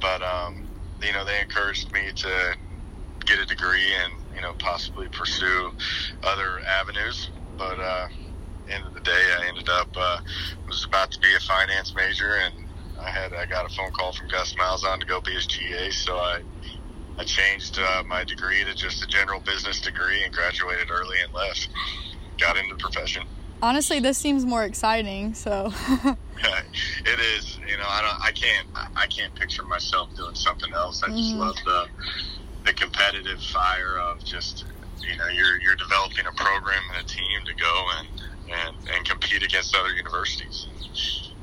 but 0.00 0.20
um, 0.22 0.66
you 1.04 1.12
know 1.12 1.24
they 1.24 1.40
encouraged 1.40 1.92
me 1.92 2.10
to 2.14 2.56
get 3.24 3.38
a 3.38 3.46
degree 3.46 3.92
and 4.02 4.12
you 4.34 4.40
know 4.40 4.52
possibly 4.58 5.08
pursue 5.08 5.72
other 6.22 6.60
avenues, 6.80 7.30
but 7.56 7.78
uh, 7.78 8.08
end 8.68 8.84
of 8.86 8.94
the 8.94 9.00
day, 9.00 9.12
I 9.38 9.46
ended 9.48 9.68
up 9.68 9.88
uh, 9.96 10.18
was 10.66 10.84
about 10.84 11.10
to 11.12 11.20
be 11.20 11.34
a 11.34 11.40
finance 11.40 11.94
major, 11.94 12.34
and 12.36 12.54
I 12.98 13.10
had 13.10 13.32
I 13.32 13.46
got 13.46 13.70
a 13.70 13.74
phone 13.74 13.92
call 13.92 14.12
from 14.12 14.28
Gus 14.28 14.54
Malzahn 14.54 15.00
to 15.00 15.06
go 15.06 15.20
be 15.20 15.32
his 15.32 15.46
GA, 15.46 15.90
so 15.90 16.16
I. 16.16 16.40
I 17.16 17.22
changed 17.22 17.78
uh, 17.78 18.02
my 18.08 18.24
degree 18.24 18.64
to 18.64 18.74
just 18.74 19.00
a 19.04 19.06
general 19.06 19.38
business 19.38 19.80
degree 19.80 20.24
and 20.24 20.34
graduated 20.34 20.90
early 20.90 21.16
and 21.24 21.32
left. 21.32 21.68
Got 22.38 22.56
into 22.56 22.74
the 22.74 22.80
profession. 22.80 23.22
Honestly, 23.62 24.00
this 24.00 24.18
seems 24.18 24.44
more 24.44 24.64
exciting. 24.64 25.32
So, 25.34 25.72
it 27.04 27.20
is. 27.20 27.53
You 27.74 27.80
know, 27.80 27.90
I 27.90 28.02
don't. 28.06 28.18
I 28.22 28.30
can't. 28.30 28.68
I 28.94 29.06
can't 29.10 29.34
picture 29.34 29.64
myself 29.64 30.14
doing 30.14 30.36
something 30.36 30.72
else. 30.74 31.02
I 31.02 31.08
just 31.08 31.34
Mhm. 31.34 31.38
love 31.40 31.56
the 31.64 31.88
the 32.64 32.72
competitive 32.72 33.42
fire 33.42 33.98
of 33.98 34.22
just. 34.24 34.64
You 35.02 35.16
know, 35.16 35.26
you're 35.26 35.60
you're 35.60 35.74
developing 35.74 36.24
a 36.24 36.32
program 36.32 36.82
and 36.94 37.02
a 37.02 37.06
team 37.08 37.44
to 37.44 37.54
go 37.54 37.74
and 37.98 38.08
and 38.54 38.76
and 38.94 39.04
compete 39.04 39.42
against 39.42 39.74
other 39.74 39.90
universities. 39.92 40.68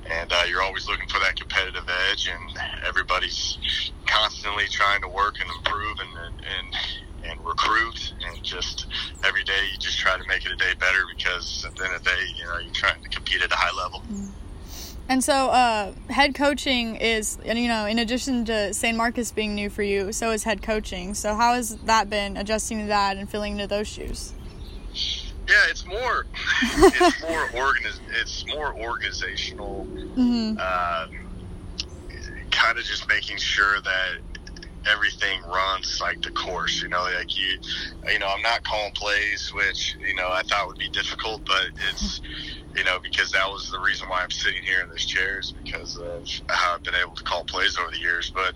And 0.09 0.31
uh, 0.31 0.43
you're 0.47 0.63
always 0.63 0.87
looking 0.87 1.07
for 1.09 1.19
that 1.19 1.35
competitive 1.35 1.83
edge, 2.09 2.29
and 2.31 2.59
everybody's 2.87 3.91
constantly 4.05 4.67
trying 4.69 5.01
to 5.01 5.09
work 5.09 5.35
and 5.41 5.49
improve 5.51 5.99
and 5.99 6.15
and 6.15 6.75
and 7.29 7.45
recruit, 7.45 8.13
and 8.25 8.41
just 8.41 8.87
every 9.25 9.43
day 9.43 9.61
you 9.69 9.77
just 9.79 9.99
try 9.99 10.15
to 10.15 10.23
make 10.29 10.45
it 10.45 10.51
a 10.53 10.55
day 10.55 10.73
better 10.79 11.03
because 11.17 11.65
at 11.67 11.75
the 11.75 11.83
end 11.83 11.93
of 11.93 12.03
the 12.03 12.09
day, 12.09 12.23
you 12.37 12.45
know, 12.45 12.57
you're 12.63 12.71
trying 12.73 13.03
to 13.03 13.09
compete 13.09 13.41
at 13.41 13.51
a 13.51 13.55
high 13.55 13.75
level. 13.83 14.05
And 15.11 15.21
so 15.21 15.49
uh, 15.49 15.91
head 16.09 16.35
coaching 16.35 16.95
is, 16.95 17.37
and, 17.43 17.59
you 17.59 17.67
know, 17.67 17.85
in 17.85 17.99
addition 17.99 18.45
to 18.45 18.73
San 18.73 18.95
Marcos 18.95 19.29
being 19.33 19.53
new 19.53 19.69
for 19.69 19.83
you, 19.83 20.13
so 20.13 20.31
is 20.31 20.45
head 20.45 20.61
coaching. 20.61 21.15
So 21.15 21.35
how 21.35 21.53
has 21.53 21.75
that 21.83 22.09
been 22.09 22.37
adjusting 22.37 22.79
to 22.79 22.85
that 22.85 23.17
and 23.17 23.29
filling 23.29 23.51
into 23.53 23.67
those 23.67 23.89
shoes? 23.89 24.33
Yeah, 25.49 25.55
it's 25.69 25.85
more 25.85 26.25
it's 26.63 27.21
more 27.21 27.49
organiz- 27.49 27.99
it's 28.21 28.45
more 28.55 28.73
organizational 28.79 29.83
hmm 30.15 30.51
um, 30.51 31.09
kind 32.51 32.77
of 32.77 32.85
just 32.85 33.05
making 33.09 33.37
sure 33.37 33.81
that 33.81 34.19
everything 34.89 35.41
runs 35.43 35.99
like 36.01 36.21
the 36.21 36.31
course 36.31 36.81
you 36.81 36.89
know 36.89 37.03
like 37.17 37.37
you 37.37 37.57
you 38.11 38.17
know 38.19 38.27
i'm 38.35 38.41
not 38.41 38.63
calling 38.63 38.91
plays 38.93 39.51
which 39.53 39.95
you 39.99 40.15
know 40.15 40.27
i 40.31 40.41
thought 40.43 40.67
would 40.67 40.77
be 40.77 40.89
difficult 40.89 41.41
but 41.45 41.67
it's 41.89 42.19
you 42.75 42.83
know 42.85 42.99
because 43.03 43.31
that 43.31 43.47
was 43.47 43.69
the 43.71 43.79
reason 43.79 44.07
why 44.09 44.21
i'm 44.23 44.31
sitting 44.31 44.61
here 44.63 44.81
in 44.83 44.89
this 44.91 45.05
chair 45.05 45.39
is 45.39 45.53
because 45.63 45.97
of 45.97 46.27
how 46.49 46.75
i've 46.75 46.83
been 46.83 46.95
able 46.95 47.15
to 47.15 47.23
call 47.23 47.43
plays 47.45 47.77
over 47.77 47.91
the 47.91 47.99
years. 47.99 48.31
But 48.35 48.53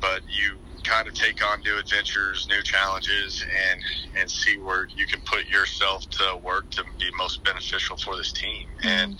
but 0.00 0.22
you 0.28 0.58
kind 0.84 1.08
of 1.08 1.14
take 1.14 1.44
on 1.46 1.60
new 1.62 1.78
adventures 1.78 2.48
new 2.50 2.62
challenges 2.62 3.44
and 3.70 3.80
and 4.20 4.30
see 4.30 4.58
where 4.58 4.88
you 4.96 5.06
can 5.06 5.20
put 5.22 5.46
yourself 5.48 6.08
to 6.10 6.40
work 6.44 6.70
to 6.70 6.84
be 6.98 7.06
most 7.18 7.44
beneficial 7.44 7.96
for 7.98 8.16
this 8.16 8.32
team. 8.32 8.68
And 8.84 9.12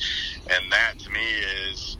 and 0.51 0.73
that 0.73 0.95
to 1.01 1.11
me 1.11 1.21
is 1.71 1.99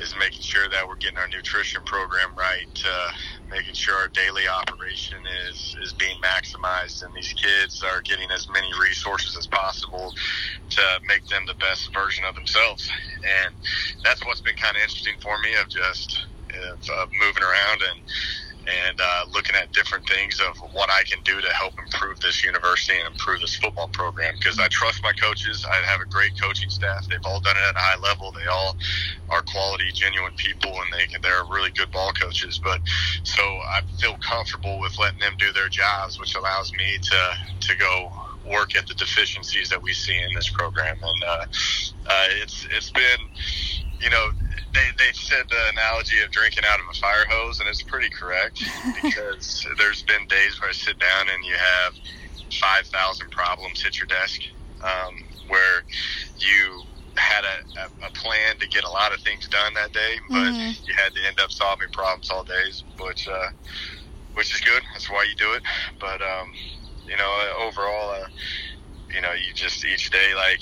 is 0.00 0.14
making 0.18 0.42
sure 0.42 0.68
that 0.70 0.86
we're 0.88 0.96
getting 0.96 1.18
our 1.18 1.28
nutrition 1.28 1.82
program 1.86 2.30
right, 2.38 2.82
uh, 2.86 3.10
making 3.50 3.74
sure 3.74 3.96
our 3.96 4.08
daily 4.08 4.44
operation 4.48 5.18
is 5.50 5.76
is 5.82 5.92
being 5.94 6.16
maximized, 6.22 7.02
and 7.04 7.14
these 7.14 7.32
kids 7.34 7.82
are 7.82 8.02
getting 8.02 8.30
as 8.30 8.46
many 8.52 8.68
resources 8.80 9.36
as 9.36 9.46
possible 9.46 10.12
to 10.70 10.82
make 11.08 11.26
them 11.26 11.42
the 11.46 11.54
best 11.60 11.92
version 11.94 12.24
of 12.28 12.34
themselves. 12.34 12.88
And 13.46 13.54
that's 14.04 14.24
what's 14.26 14.40
been 14.40 14.56
kind 14.56 14.76
of 14.76 14.82
interesting 14.82 15.16
for 15.20 15.38
me 15.40 15.54
of 15.60 15.68
just 15.68 16.26
of, 16.72 16.78
of 17.02 17.08
moving 17.20 17.42
around 17.42 17.80
and 17.82 18.00
and 18.68 19.00
uh, 19.00 19.24
looking 19.32 19.56
at 19.56 19.72
different 19.72 20.06
things 20.08 20.40
of 20.40 20.58
what 20.72 20.90
I 20.90 21.02
can 21.04 21.22
do 21.24 21.40
to 21.40 21.48
help 21.54 21.74
improve 21.78 22.20
this 22.20 22.44
university 22.44 22.98
and 22.98 23.08
improve 23.08 23.40
this 23.40 23.56
football 23.56 23.88
program. 23.88 24.34
Because 24.38 24.58
I 24.58 24.68
trust 24.68 25.02
my 25.02 25.12
coaches. 25.12 25.64
I 25.70 25.76
have 25.90 26.00
a 26.00 26.06
great 26.06 26.40
coaching 26.40 26.70
staff. 26.70 27.06
They've 27.08 27.24
all 27.24 27.40
done 27.40 27.56
it 27.56 27.68
at 27.68 27.76
a 27.76 27.80
high 27.80 28.00
level. 28.00 28.32
They 28.32 28.46
all 28.46 28.76
are 29.30 29.42
quality, 29.42 29.90
genuine 29.92 30.32
people, 30.36 30.72
and 30.72 30.92
they 30.92 31.06
they're 31.22 31.44
really 31.50 31.70
good 31.70 31.90
ball 31.90 32.12
coaches. 32.12 32.60
But 32.62 32.80
so 33.24 33.42
I 33.42 33.80
feel 34.00 34.16
comfortable 34.18 34.78
with 34.80 34.98
letting 34.98 35.20
them 35.20 35.34
do 35.38 35.52
their 35.52 35.68
jobs, 35.68 36.20
which 36.20 36.34
allows 36.36 36.72
me 36.72 36.98
to 37.00 37.68
to 37.68 37.76
go 37.76 38.12
work 38.44 38.76
at 38.76 38.86
the 38.86 38.94
deficiencies 38.94 39.68
that 39.70 39.82
we 39.82 39.92
see 39.92 40.16
in 40.16 40.34
this 40.34 40.48
program. 40.48 40.96
And 41.02 41.24
uh, 41.24 41.44
uh, 42.06 42.26
it's 42.42 42.66
it's 42.70 42.90
been, 42.90 43.18
you 44.00 44.10
know, 44.10 44.28
they, 44.74 44.88
they 44.98 45.12
said 45.12 45.44
the 45.50 45.62
analogy 45.72 46.20
of 46.24 46.30
drinking 46.30 46.64
out 46.66 46.78
of 46.80 46.86
a 46.90 46.94
fire 46.98 47.26
hose, 47.30 47.60
and 47.60 47.68
it's 47.68 47.82
pretty 47.82 48.08
correct 48.10 48.62
because 48.94 49.66
there's 49.78 50.02
been 50.04 50.26
days 50.28 50.60
where 50.60 50.70
I 50.70 50.72
sit 50.72 50.98
down 50.98 51.28
and 51.32 51.44
you 51.44 51.54
have 51.54 51.94
5,000 52.60 53.30
problems 53.30 53.82
hit 53.82 53.98
your 54.00 54.06
desk 54.06 54.40
um, 54.82 55.14
where 55.48 55.82
you 56.38 56.84
had 57.16 57.44
a, 57.44 57.80
a, 57.80 58.08
a 58.08 58.10
plan 58.12 58.56
to 58.60 58.68
get 58.68 58.84
a 58.84 58.90
lot 58.90 59.12
of 59.12 59.20
things 59.20 59.48
done 59.48 59.74
that 59.74 59.92
day, 59.92 60.16
but 60.30 60.54
Mhm. 60.54 60.86
you 60.86 60.94
had 60.96 61.14
to 61.14 61.26
end 61.26 61.40
up 61.40 61.50
solving 61.50 61.88
problems 61.92 62.30
all 62.30 62.44
days, 62.44 62.84
which 63.00 63.26
uh, 63.28 63.48
which 64.34 64.54
is 64.54 64.60
good. 64.60 64.82
That's 64.94 65.10
why 65.10 65.24
you 65.28 65.34
do 65.36 65.52
it. 65.54 65.62
But 66.00 66.22
um, 66.22 66.48
you 67.06 67.16
know, 67.16 67.54
overall, 67.60 68.10
uh, 68.10 68.26
you 69.14 69.20
know, 69.20 69.32
you 69.32 69.52
just 69.54 69.84
each 69.84 70.10
day 70.10 70.34
like 70.36 70.60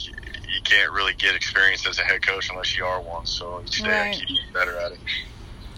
can't 0.68 0.92
really 0.92 1.14
get 1.14 1.34
experience 1.34 1.86
as 1.86 1.98
a 1.98 2.02
head 2.02 2.26
coach 2.26 2.50
unless 2.50 2.76
you 2.76 2.84
are 2.84 3.00
one. 3.00 3.26
So 3.26 3.62
each 3.64 3.82
day 3.82 4.10
I 4.10 4.12
keep 4.14 4.28
getting 4.28 4.52
better 4.52 4.76
at 4.78 4.92
it. 4.92 4.98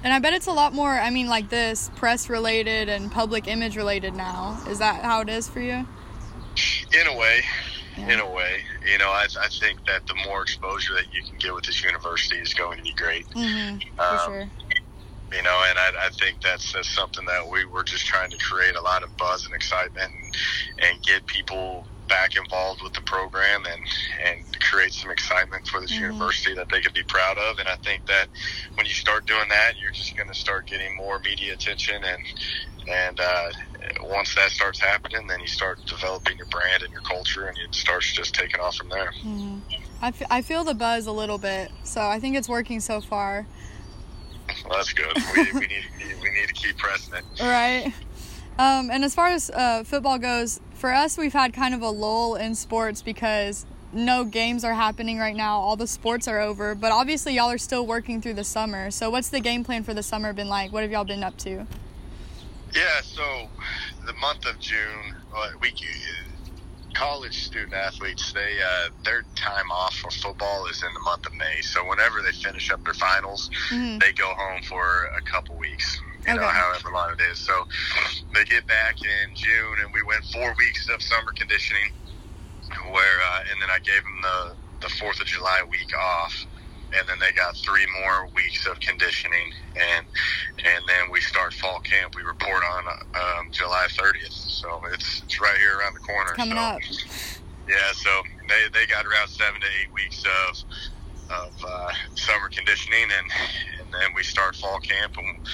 And 0.04 0.12
I 0.12 0.18
bet 0.20 0.32
it's 0.32 0.46
a 0.46 0.52
lot 0.52 0.72
more, 0.72 0.90
I 0.90 1.10
mean, 1.10 1.28
like 1.28 1.48
this, 1.48 1.90
press 1.96 2.28
related 2.30 2.88
and 2.88 3.10
public 3.10 3.48
image 3.48 3.76
related 3.76 4.14
now. 4.14 4.60
Is 4.68 4.78
that 4.78 5.02
how 5.04 5.20
it 5.22 5.28
is 5.28 5.48
for 5.48 5.60
you? 5.60 5.86
In 7.00 7.06
a 7.08 7.16
way, 7.16 7.42
Yeah. 7.96 8.12
in 8.14 8.20
a 8.20 8.30
way, 8.30 8.62
you 8.90 8.98
know, 8.98 9.08
I, 9.10 9.26
I 9.40 9.48
think 9.48 9.84
that 9.86 10.06
the 10.06 10.14
more 10.26 10.42
exposure 10.42 10.94
that 10.94 11.12
you 11.12 11.22
can 11.24 11.36
get 11.38 11.52
with 11.54 11.64
this 11.64 11.82
university 11.82 12.38
is 12.38 12.54
going 12.54 12.78
to 12.78 12.84
be 12.84 12.92
great. 12.92 13.28
Mm-hmm. 13.30 13.78
For 13.96 14.02
Um, 14.02 14.18
sure. 14.24 14.50
you 15.32 15.42
know, 15.42 15.64
and 15.68 15.78
I, 15.78 16.06
I 16.06 16.08
think 16.10 16.40
that's, 16.42 16.72
that's 16.72 16.88
something 16.94 17.24
that 17.26 17.48
we 17.48 17.64
were 17.64 17.82
just 17.84 18.06
trying 18.06 18.30
to 18.30 18.38
create 18.38 18.76
a 18.76 18.80
lot 18.80 19.02
of 19.02 19.16
buzz 19.16 19.44
and 19.46 19.54
excitement 19.54 20.12
and, 20.22 20.36
and 20.90 21.02
get 21.02 21.26
people 21.26 21.86
back 22.08 22.36
involved 22.36 22.82
with 22.82 22.92
the 22.94 23.00
program 23.02 23.62
and, 23.66 23.82
and 24.26 24.60
create 24.60 24.92
some 24.92 25.10
excitement 25.10 25.66
for 25.68 25.80
this 25.80 25.92
Mhm. 25.92 26.00
university 26.00 26.54
that 26.54 26.68
they 26.70 26.80
could 26.80 26.94
be 26.94 27.02
proud 27.04 27.38
of. 27.38 27.58
And 27.58 27.68
I 27.68 27.76
think 27.76 28.06
that 28.06 28.28
when 28.74 28.86
you 28.86 28.92
start 28.94 29.26
doing 29.26 29.48
that, 29.50 29.74
you're 29.80 29.92
just 29.92 30.16
going 30.16 30.28
to 30.28 30.34
start 30.34 30.66
getting 30.66 30.96
more 30.96 31.18
media 31.20 31.52
attention 31.52 32.02
and, 32.02 32.22
and, 32.88 33.20
uh, 33.20 33.50
once 34.02 34.34
that 34.34 34.50
starts 34.50 34.80
happening, 34.80 35.26
then 35.26 35.40
you 35.40 35.46
start 35.46 35.78
developing 35.86 36.36
your 36.36 36.46
brand 36.46 36.82
and 36.82 36.90
your 36.92 37.02
culture 37.02 37.46
and 37.46 37.56
it 37.58 37.74
starts 37.74 38.12
just 38.12 38.34
taking 38.34 38.60
off 38.60 38.74
from 38.76 38.88
there. 38.88 39.12
hmm 39.22 39.58
I, 40.00 40.08
f- 40.08 40.22
I 40.30 40.42
feel 40.42 40.62
the 40.64 40.74
buzz 40.74 41.06
a 41.06 41.12
little 41.12 41.38
bit, 41.38 41.70
so 41.82 42.00
I 42.00 42.20
think 42.20 42.36
it's 42.36 42.48
working 42.48 42.80
so 42.80 43.00
far. 43.00 43.46
Well, 44.64 44.78
that's 44.78 44.92
good. 44.92 45.12
We, 45.34 45.52
we 45.52 45.60
need, 45.60 45.84
we 46.22 46.30
need 46.30 46.46
to 46.46 46.54
keep 46.54 46.76
pressing 46.78 47.14
it. 47.16 47.24
Right. 47.40 47.92
Um, 48.60 48.90
and 48.90 49.04
as 49.04 49.14
far 49.14 49.28
as 49.28 49.50
uh, 49.50 49.84
football 49.84 50.18
goes, 50.18 50.58
for 50.78 50.92
us, 50.92 51.18
we've 51.18 51.32
had 51.32 51.52
kind 51.52 51.74
of 51.74 51.82
a 51.82 51.90
lull 51.90 52.36
in 52.36 52.54
sports 52.54 53.02
because 53.02 53.66
no 53.92 54.24
games 54.24 54.64
are 54.64 54.74
happening 54.74 55.18
right 55.18 55.34
now. 55.36 55.58
All 55.58 55.76
the 55.76 55.86
sports 55.86 56.28
are 56.28 56.40
over, 56.40 56.74
but 56.74 56.92
obviously, 56.92 57.34
y'all 57.34 57.50
are 57.50 57.58
still 57.58 57.86
working 57.86 58.20
through 58.22 58.34
the 58.34 58.44
summer. 58.44 58.90
So, 58.90 59.10
what's 59.10 59.28
the 59.30 59.40
game 59.40 59.64
plan 59.64 59.82
for 59.82 59.94
the 59.94 60.02
summer 60.02 60.32
been 60.32 60.48
like? 60.48 60.72
What 60.72 60.82
have 60.82 60.92
y'all 60.92 61.04
been 61.04 61.24
up 61.24 61.36
to? 61.38 61.66
Yeah, 62.74 63.00
so 63.02 63.48
the 64.06 64.12
month 64.14 64.44
of 64.46 64.58
June, 64.60 65.14
uh, 65.34 65.50
we 65.60 65.72
college 66.94 67.44
student 67.44 67.74
athletes 67.74 68.32
they 68.32 68.58
uh, 68.60 68.88
their 69.04 69.22
time 69.36 69.70
off 69.70 69.94
for 69.94 70.10
football 70.10 70.66
is 70.66 70.82
in 70.82 70.92
the 70.94 71.00
month 71.00 71.24
of 71.26 71.34
May. 71.34 71.60
So 71.60 71.86
whenever 71.88 72.22
they 72.22 72.32
finish 72.32 72.70
up 72.72 72.82
their 72.84 72.94
finals, 72.94 73.50
Mhm. 73.70 74.00
they 74.00 74.12
go 74.12 74.34
home 74.36 74.62
for 74.64 75.04
a 75.16 75.22
couple 75.22 75.56
weeks. 75.56 76.00
You 76.28 76.34
know, 76.34 76.42
Okay. 76.46 76.58
however 76.58 76.90
long 76.92 77.12
it 77.12 77.20
is. 77.32 77.38
So 77.38 77.66
they 78.34 78.44
get 78.44 78.66
back 78.66 78.96
in 79.00 79.34
June, 79.34 79.78
and 79.82 79.92
we 79.94 80.02
went 80.02 80.24
four 80.26 80.54
weeks 80.58 80.88
of 80.88 81.02
summer 81.02 81.32
conditioning, 81.32 81.92
where 82.90 83.20
uh, 83.32 83.44
and 83.50 83.62
then 83.62 83.70
I 83.70 83.78
gave 83.78 84.02
them 84.02 84.20
the 84.22 84.54
the 84.80 84.88
Fourth 84.94 85.20
of 85.20 85.26
July 85.26 85.62
week 85.68 85.96
off. 85.96 86.46
And 86.90 87.06
then 87.06 87.18
they 87.18 87.32
got 87.32 87.54
three 87.54 87.86
more 88.00 88.28
weeks 88.34 88.66
of 88.66 88.80
conditioning, 88.80 89.52
and 89.76 90.06
and 90.64 90.84
then 90.86 91.10
we 91.10 91.20
start 91.20 91.52
fall 91.52 91.80
camp. 91.80 92.14
We 92.14 92.22
report 92.22 92.62
on 92.64 92.84
um, 92.88 93.52
July 93.52 93.88
30th, 93.90 94.32
so 94.32 94.80
it's 94.92 95.22
it's 95.22 95.38
right 95.38 95.58
here 95.58 95.78
around 95.78 95.94
the 95.94 96.00
corner. 96.00 96.32
Coming 96.32 96.56
so, 96.56 96.62
up. 96.62 96.80
Yeah, 97.68 97.92
so 97.92 98.10
they 98.48 98.68
they 98.72 98.86
got 98.86 99.04
around 99.04 99.28
seven 99.28 99.60
to 99.60 99.66
eight 99.82 99.92
weeks 99.92 100.24
of 100.24 100.64
of 101.30 101.52
uh, 101.62 101.92
summer 102.14 102.48
conditioning, 102.48 103.04
and 103.04 103.30
and 103.80 103.92
then 103.92 104.14
we 104.14 104.22
start 104.22 104.56
fall 104.56 104.80
camp, 104.80 105.16
and, 105.18 105.46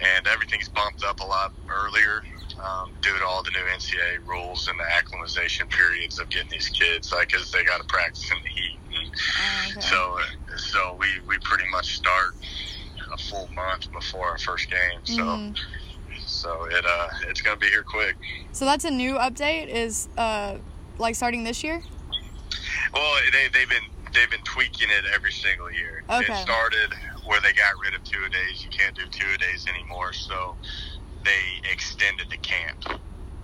and 0.00 0.26
everything's 0.26 0.68
bumped 0.68 1.04
up 1.04 1.20
a 1.20 1.24
lot 1.24 1.52
earlier. 1.68 2.22
Um, 2.62 2.90
due 3.02 3.16
to 3.18 3.24
all 3.26 3.42
the 3.42 3.50
new 3.50 3.60
NCAA 3.74 4.26
rules 4.26 4.66
and 4.68 4.78
the 4.80 4.84
acclimatization 4.96 5.68
periods 5.68 6.18
of 6.18 6.30
getting 6.30 6.48
these 6.50 6.70
kids, 6.70 7.12
like, 7.12 7.28
because 7.28 7.50
they 7.52 7.62
got 7.64 7.80
to 7.82 7.86
practice 7.86 8.30
in 8.30 8.38
the 8.42 8.48
heat. 8.48 8.78
And 8.94 9.10
Oh, 9.14 9.70
okay. 9.72 9.80
so, 9.80 10.18
so 10.56 10.96
we, 10.98 11.06
we 11.28 11.36
pretty 11.40 11.68
much 11.70 11.96
start 11.96 12.34
a 13.12 13.16
full 13.18 13.48
month 13.54 13.92
before 13.92 14.26
our 14.30 14.38
first 14.38 14.70
game. 14.70 15.00
So, 15.04 15.22
Mhm. 15.22 15.56
so 16.24 16.64
it 16.70 16.84
uh, 16.86 17.08
it's 17.28 17.40
gonna 17.42 17.56
be 17.58 17.68
here 17.68 17.82
quick. 17.82 18.16
So 18.52 18.64
that's 18.64 18.84
a 18.84 18.90
new 18.90 19.14
update. 19.16 19.68
Is 19.68 20.08
uh, 20.16 20.56
like 20.98 21.14
starting 21.14 21.44
this 21.44 21.62
year? 21.62 21.82
Well, 22.94 23.20
they 23.32 23.48
they've 23.48 23.68
been 23.68 23.84
they've 24.12 24.30
been 24.30 24.42
tweaking 24.44 24.88
it 24.90 25.04
every 25.14 25.32
single 25.32 25.70
year. 25.70 26.02
Okay. 26.10 26.32
It 26.32 26.36
started 26.42 26.94
where 27.26 27.40
they 27.40 27.52
got 27.52 27.74
rid 27.82 27.94
of 27.94 28.02
two 28.04 28.18
a 28.24 28.30
days. 28.30 28.62
You 28.64 28.70
can't 28.70 28.94
do 28.94 29.02
two 29.10 29.26
a 29.34 29.38
days 29.38 29.66
anymore, 29.68 30.12
so 30.12 30.56
they 31.24 31.70
extended 31.70 32.28
the 32.30 32.36
camp. 32.38 32.84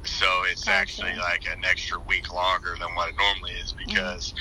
So 0.05 0.27
it's 0.51 0.65
Gotcha. 0.65 0.73
actually 0.79 1.17
like 1.19 1.47
an 1.51 1.65
extra 1.65 1.99
week 2.01 2.33
longer 2.33 2.77
than 2.79 2.95
what 2.95 3.11
it 3.11 3.15
normally 3.19 3.53
is 3.63 3.73
because 3.73 4.35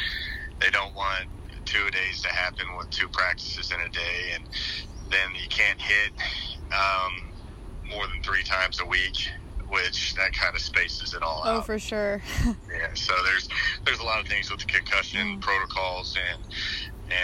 they 0.60 0.70
don't 0.70 0.94
want 0.96 1.26
two 1.66 1.86
a 1.88 1.92
days 1.92 2.22
to 2.22 2.30
happen 2.30 2.66
with 2.78 2.90
two 2.90 3.08
practices 3.10 3.72
in 3.72 3.80
a 3.82 3.90
day, 3.90 4.32
and 4.36 4.44
then 5.10 5.30
you 5.36 5.48
can't 5.50 5.80
hit 5.80 6.12
um, 6.72 7.32
more 7.90 8.08
than 8.08 8.22
three 8.24 8.44
times 8.44 8.80
a 8.80 8.86
week, 8.86 9.28
which 9.70 10.16
that 10.16 10.34
kind 10.34 10.56
of 10.56 10.62
spaces 10.62 11.14
it 11.14 11.22
all 11.22 11.44
Oh, 11.46 11.50
out. 11.50 11.58
Oh, 11.60 11.62
for 11.62 11.80
sure. 11.80 12.22
Yeah, 12.72 12.88
so 12.94 13.14
there's 13.26 13.50
there's 13.86 14.00
a 14.00 14.04
lot 14.04 14.22
of 14.22 14.28
things 14.28 14.50
with 14.50 14.62
the 14.62 14.66
concussion 14.66 15.38
Mm. 15.38 15.42
protocols 15.42 16.18
and 16.34 16.42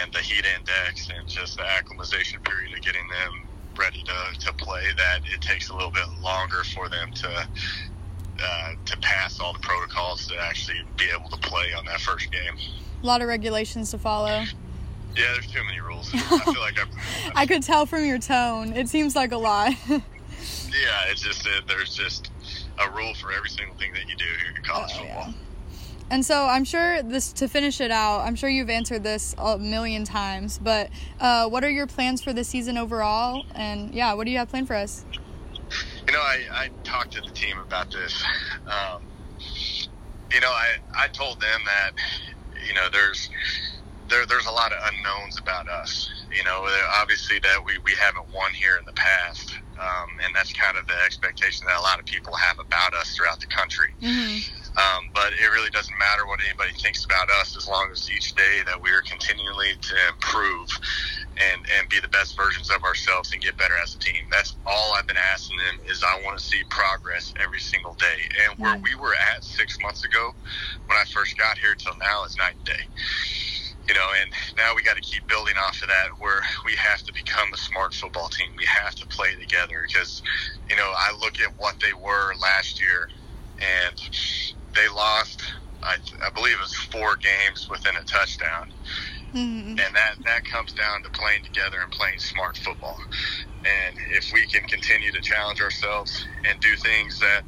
and 0.01 0.11
the 0.13 0.19
heat 0.19 0.45
index 0.57 1.09
and 1.15 1.27
just 1.27 1.57
the 1.57 1.63
acclimatization 1.65 2.39
period 2.41 2.73
of 2.73 2.81
getting 2.81 3.07
them 3.07 3.43
ready 3.77 4.03
to, 4.03 4.39
to 4.39 4.53
play 4.53 4.83
that 4.97 5.19
it 5.31 5.39
takes 5.41 5.69
a 5.69 5.73
little 5.73 5.91
bit 5.91 6.07
longer 6.21 6.63
for 6.75 6.89
them 6.89 7.11
to 7.13 7.47
uh, 8.39 8.71
to 8.85 8.97
pass 8.97 9.39
all 9.39 9.51
the 9.53 9.59
protocols 9.59 10.27
to 10.27 10.37
actually 10.39 10.81
be 10.97 11.05
able 11.15 11.29
to 11.29 11.37
play 11.37 11.73
on 11.73 11.85
that 11.85 11.99
first 11.99 12.31
game. 12.31 12.53
a 13.01 13.05
lot 13.05 13.21
of 13.21 13.27
regulations 13.27 13.89
to 13.91 13.97
follow. 13.97 14.43
Yeah, 15.15 15.33
there's 15.33 15.47
too 15.51 15.63
many 15.63 15.79
rules. 15.79 16.11
I 16.13 16.19
feel 16.39 16.59
like 16.59 16.79
I've, 16.79 17.31
I 17.35 17.45
could 17.47 17.63
tell 17.63 17.87
from 17.87 18.05
your 18.05 18.19
tone. 18.19 18.73
It 18.73 18.89
seems 18.89 19.15
like 19.15 19.31
a 19.31 19.37
lot. 19.37 19.73
yeah, 19.89 19.99
it's 21.09 21.21
just 21.21 21.43
that 21.45 21.61
there's 21.67 21.95
just 21.95 22.29
a 22.79 22.89
rule 22.91 23.15
for 23.15 23.31
every 23.31 23.49
single 23.49 23.75
thing 23.77 23.93
that 23.93 24.07
you 24.07 24.15
do 24.15 24.25
here 24.25 24.55
in 24.55 24.61
college 24.63 24.91
Oh, 24.95 24.99
football. 24.99 25.25
yeah. 25.27 25.33
And 26.09 26.25
so 26.25 26.45
I'm 26.45 26.63
sure 26.63 27.03
this 27.03 27.33
to 27.33 27.47
finish 27.47 27.81
it 27.81 27.91
out. 27.91 28.21
I'm 28.21 28.35
sure 28.35 28.49
you've 28.49 28.69
answered 28.69 29.03
this 29.03 29.35
a 29.37 29.57
million 29.57 30.05
times, 30.05 30.57
but 30.57 30.89
uh, 31.19 31.49
what 31.49 31.63
are 31.63 31.69
your 31.69 31.87
plans 31.87 32.21
for 32.23 32.31
the 32.31 32.43
season 32.43 32.77
overall? 32.77 33.43
And 33.53 33.93
yeah, 33.93 34.13
what 34.13 34.25
do 34.25 34.31
you 34.31 34.37
have 34.37 34.49
planned 34.49 34.67
for 34.67 34.75
us? 34.75 35.03
You 36.07 36.13
know, 36.13 36.19
I, 36.19 36.43
I 36.51 36.69
talked 36.83 37.11
to 37.13 37.21
the 37.21 37.31
team 37.31 37.59
about 37.59 37.91
this. 37.91 38.23
Um, 38.65 39.01
you 40.31 40.39
know, 40.39 40.49
I, 40.49 40.77
I 40.95 41.07
told 41.09 41.41
them 41.41 41.61
that, 41.65 41.91
you 42.65 42.73
know, 42.73 42.87
there's 42.91 43.29
there, 44.09 44.25
there's 44.25 44.45
a 44.45 44.51
lot 44.51 44.71
of 44.71 44.77
unknowns 44.93 45.37
about 45.39 45.67
us. 45.67 46.09
You 46.31 46.43
know, 46.43 46.67
obviously 46.93 47.39
that 47.39 47.63
we, 47.65 47.77
we 47.79 47.91
haven't 47.93 48.33
won 48.33 48.51
here 48.53 48.77
in 48.77 48.85
the 48.85 48.93
past. 48.93 49.53
Um, 49.79 50.09
and 50.23 50.35
that's 50.35 50.53
kind 50.53 50.77
of 50.77 50.87
the 50.87 50.95
expectation 51.05 51.65
that 51.67 51.77
a 51.77 51.81
lot 51.81 51.99
of 51.99 52.05
people 52.05 52.33
have 52.35 52.59
about 52.59 52.93
us 52.93 53.15
throughout 53.15 53.39
the 53.39 53.47
country. 53.47 53.93
Mm-hmm. 54.01 54.56
Um, 54.77 55.09
but 55.13 55.33
it 55.33 55.49
really 55.49 55.71
doesn't 55.71 55.97
matter 55.97 56.27
what 56.27 56.39
anybody 56.45 56.71
thinks 56.77 57.03
about 57.03 57.29
us 57.41 57.57
as 57.57 57.67
long 57.67 57.89
as 57.91 58.09
each 58.11 58.35
day 58.35 58.61
that 58.67 58.79
we 58.79 58.91
are 58.91 59.01
continually 59.01 59.73
to 59.81 59.95
improve 60.13 60.69
and 61.37 61.65
and 61.77 61.89
be 61.89 61.99
the 61.99 62.07
best 62.09 62.37
versions 62.37 62.69
of 62.69 62.83
ourselves 62.83 63.33
and 63.33 63.41
get 63.41 63.57
better 63.57 63.73
as 63.81 63.95
a 63.95 63.99
team. 63.99 64.21
That's 64.31 64.55
all 64.67 64.93
I've 64.95 65.07
been 65.07 65.17
asking 65.33 65.57
them 65.57 65.79
is 65.89 66.03
I 66.03 66.21
want 66.23 66.37
to 66.37 66.43
see 66.43 66.63
progress 66.69 67.33
every 67.41 67.59
single 67.59 67.95
day. 67.95 68.29
And 68.45 68.59
where 68.59 68.77
we 68.83 68.93
were 68.95 69.15
at 69.35 69.43
six 69.43 69.77
months 69.81 70.05
ago 70.05 70.31
when 70.85 70.97
I 70.97 71.03
first 71.05 71.37
got 71.37 71.57
here 71.57 71.73
till 71.75 71.97
now 71.97 72.23
is 72.25 72.37
night 72.37 72.55
and 72.57 72.65
day. 72.65 72.83
You 73.87 73.95
know, 73.95 74.07
and 74.21 74.31
now 74.57 74.75
we 74.75 74.83
got 74.83 74.95
to 74.95 75.01
keep 75.01 75.25
building 75.27 75.55
off 75.65 75.81
of 75.81 75.87
that 75.87 76.09
where 76.19 76.41
we 76.65 76.75
have 76.75 77.01
to 77.03 77.13
become 77.13 77.47
a 77.53 77.57
smart 77.57 77.93
football 77.93 78.29
team. 78.29 78.49
We 78.57 78.65
have 78.65 78.95
to 78.95 79.07
play 79.07 79.33
together 79.39 79.85
because, 79.87 80.21
you 80.69 80.75
know, 80.75 80.91
I 80.99 81.17
look 81.19 81.39
at 81.41 81.51
what 81.57 81.79
they 81.79 81.93
were 81.93 82.33
last 82.41 82.81
year 82.81 83.09
and 83.59 83.95
they 84.77 84.87
lost, 84.93 85.41
I, 85.83 85.97
I 86.25 86.29
believe 86.31 86.53
it 86.53 86.61
was 86.61 86.75
four 86.75 87.17
games 87.17 87.67
within 87.69 87.95
a 87.97 88.03
touchdown 88.05 88.71
mm-hmm. 89.33 89.69
and 89.69 89.95
that 89.95 90.15
that 90.25 90.43
comes 90.45 90.73
down 90.73 91.03
to 91.03 91.09
playing 91.09 91.43
together 91.43 91.77
and 91.81 91.91
playing 91.91 92.19
smart 92.19 92.57
football. 92.57 92.97
And 93.65 93.97
if 94.11 94.31
we 94.33 94.45
can 94.47 94.63
continue 94.63 95.11
to 95.11 95.21
challenge 95.21 95.61
ourselves 95.61 96.25
and 96.47 96.59
do 96.59 96.75
things 96.77 97.19
that 97.19 97.43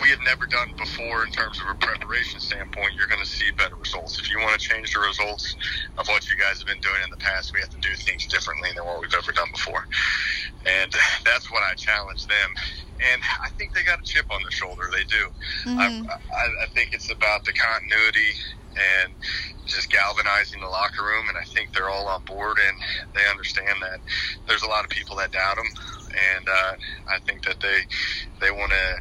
we 0.00 0.08
have 0.08 0.20
never 0.24 0.46
done 0.46 0.72
before 0.78 1.26
in 1.26 1.32
terms 1.32 1.60
of 1.60 1.68
a 1.68 1.74
preparation 1.74 2.40
standpoint, 2.40 2.94
you're 2.96 3.08
going 3.08 3.20
to 3.20 3.28
see 3.28 3.50
better 3.58 3.76
results. 3.76 4.18
If 4.18 4.30
you 4.30 4.38
want 4.40 4.58
to 4.58 4.62
change 4.66 4.94
the 4.94 5.00
results 5.00 5.56
of 5.98 6.08
what 6.08 6.24
you 6.30 6.36
guys 6.38 6.58
have 6.58 6.66
been 6.66 6.80
doing 6.80 7.02
in 7.04 7.10
the 7.10 7.18
past, 7.18 7.52
we 7.52 7.60
have 7.60 7.68
to 7.70 7.80
do 7.80 7.94
things 7.96 8.26
differently 8.26 8.70
than 8.74 8.86
what 8.86 9.00
we've 9.00 9.12
ever 9.12 9.32
done 9.32 9.48
before. 9.52 9.86
And 10.64 10.90
that's 11.24 11.52
what 11.52 11.62
I 11.62 11.74
challenge 11.74 12.26
them. 12.26 12.50
And 13.12 13.22
I 13.42 13.48
think 13.50 13.72
they 13.74 13.82
got 13.82 14.00
a 14.00 14.02
chip 14.02 14.26
on 14.30 14.42
their 14.42 14.50
shoulder. 14.50 14.90
They 14.92 15.04
do. 15.04 15.30
I, 15.78 15.86
I, 15.86 16.46
I 16.64 16.66
think 16.74 16.92
it's 16.92 17.10
about 17.10 17.44
the 17.44 17.52
continuity 17.52 18.32
and 18.76 19.14
just 19.66 19.90
galvanizing 19.90 20.60
the 20.60 20.68
locker 20.68 21.02
room. 21.02 21.28
And 21.28 21.36
I 21.38 21.44
think 21.44 21.72
they're 21.72 21.88
all 21.88 22.08
on 22.08 22.22
board 22.24 22.58
and 22.58 22.76
they 23.14 23.26
understand 23.30 23.80
that 23.82 24.00
there's 24.46 24.62
a 24.62 24.68
lot 24.68 24.84
of 24.84 24.90
people 24.90 25.16
that 25.16 25.32
doubt 25.32 25.56
them. 25.56 25.66
And 26.36 26.48
uh, 26.48 26.72
I 27.08 27.18
think 27.26 27.44
that 27.44 27.60
they 27.60 27.82
they 28.40 28.50
want 28.50 28.72
to 28.72 29.00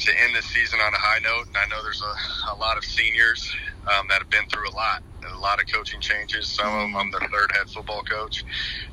to 0.00 0.12
end 0.22 0.34
the 0.34 0.42
season 0.42 0.80
on 0.80 0.92
a 0.94 0.98
high 0.98 1.20
note. 1.22 1.46
And 1.48 1.56
I 1.56 1.66
know 1.66 1.82
there's 1.82 2.02
a, 2.02 2.54
a 2.54 2.56
lot 2.56 2.76
of 2.76 2.84
seniors 2.84 3.54
um, 3.86 4.06
that 4.08 4.18
have 4.18 4.30
been 4.30 4.46
through 4.46 4.68
a 4.68 4.74
lot, 4.74 5.02
a 5.34 5.38
lot 5.38 5.60
of 5.60 5.66
coaching 5.72 6.00
changes. 6.00 6.48
Some 6.48 6.66
of 6.66 6.80
them, 6.80 6.96
I'm 6.96 7.10
their 7.10 7.20
third 7.20 7.52
head 7.52 7.68
football 7.68 8.02
coach. 8.02 8.44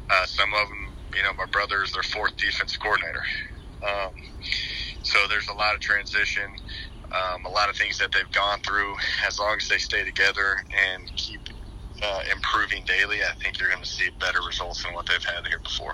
Uh, 0.10 0.26
some 0.26 0.54
of 0.54 0.68
them, 0.68 0.94
you 1.16 1.24
know, 1.24 1.34
my 1.34 1.46
brother 1.52 1.84
is 1.84 1.92
their 1.94 2.04
fourth 2.04 2.36
defense 2.38 2.76
coordinator. 2.78 3.24
Um, 3.84 4.12
so 5.04 5.20
there's 5.30 5.48
a 5.50 5.54
lot 5.54 5.76
of 5.76 5.82
transition, 5.82 6.46
um, 7.12 7.46
a 7.46 7.50
lot 7.50 7.70
of 7.70 7.76
things 7.76 7.98
that 8.00 8.12
they've 8.14 8.32
gone 8.32 8.60
through. 8.62 8.96
As 9.28 9.40
long 9.40 9.58
as 9.58 9.68
they 9.68 9.78
stay 9.78 10.04
together 10.04 10.58
and 10.94 11.08
keep 11.16 11.42
uh, 12.04 12.20
improving 12.32 12.84
daily, 12.86 13.24
I 13.24 13.34
think 13.44 13.60
you're 13.60 13.70
going 13.70 13.84
to 13.84 13.90
see 13.90 14.10
better 14.20 14.40
results 14.48 14.84
than 14.84 14.94
what 14.94 15.08
they've 15.08 15.24
had 15.24 15.48
here 15.48 15.60
before. 15.64 15.94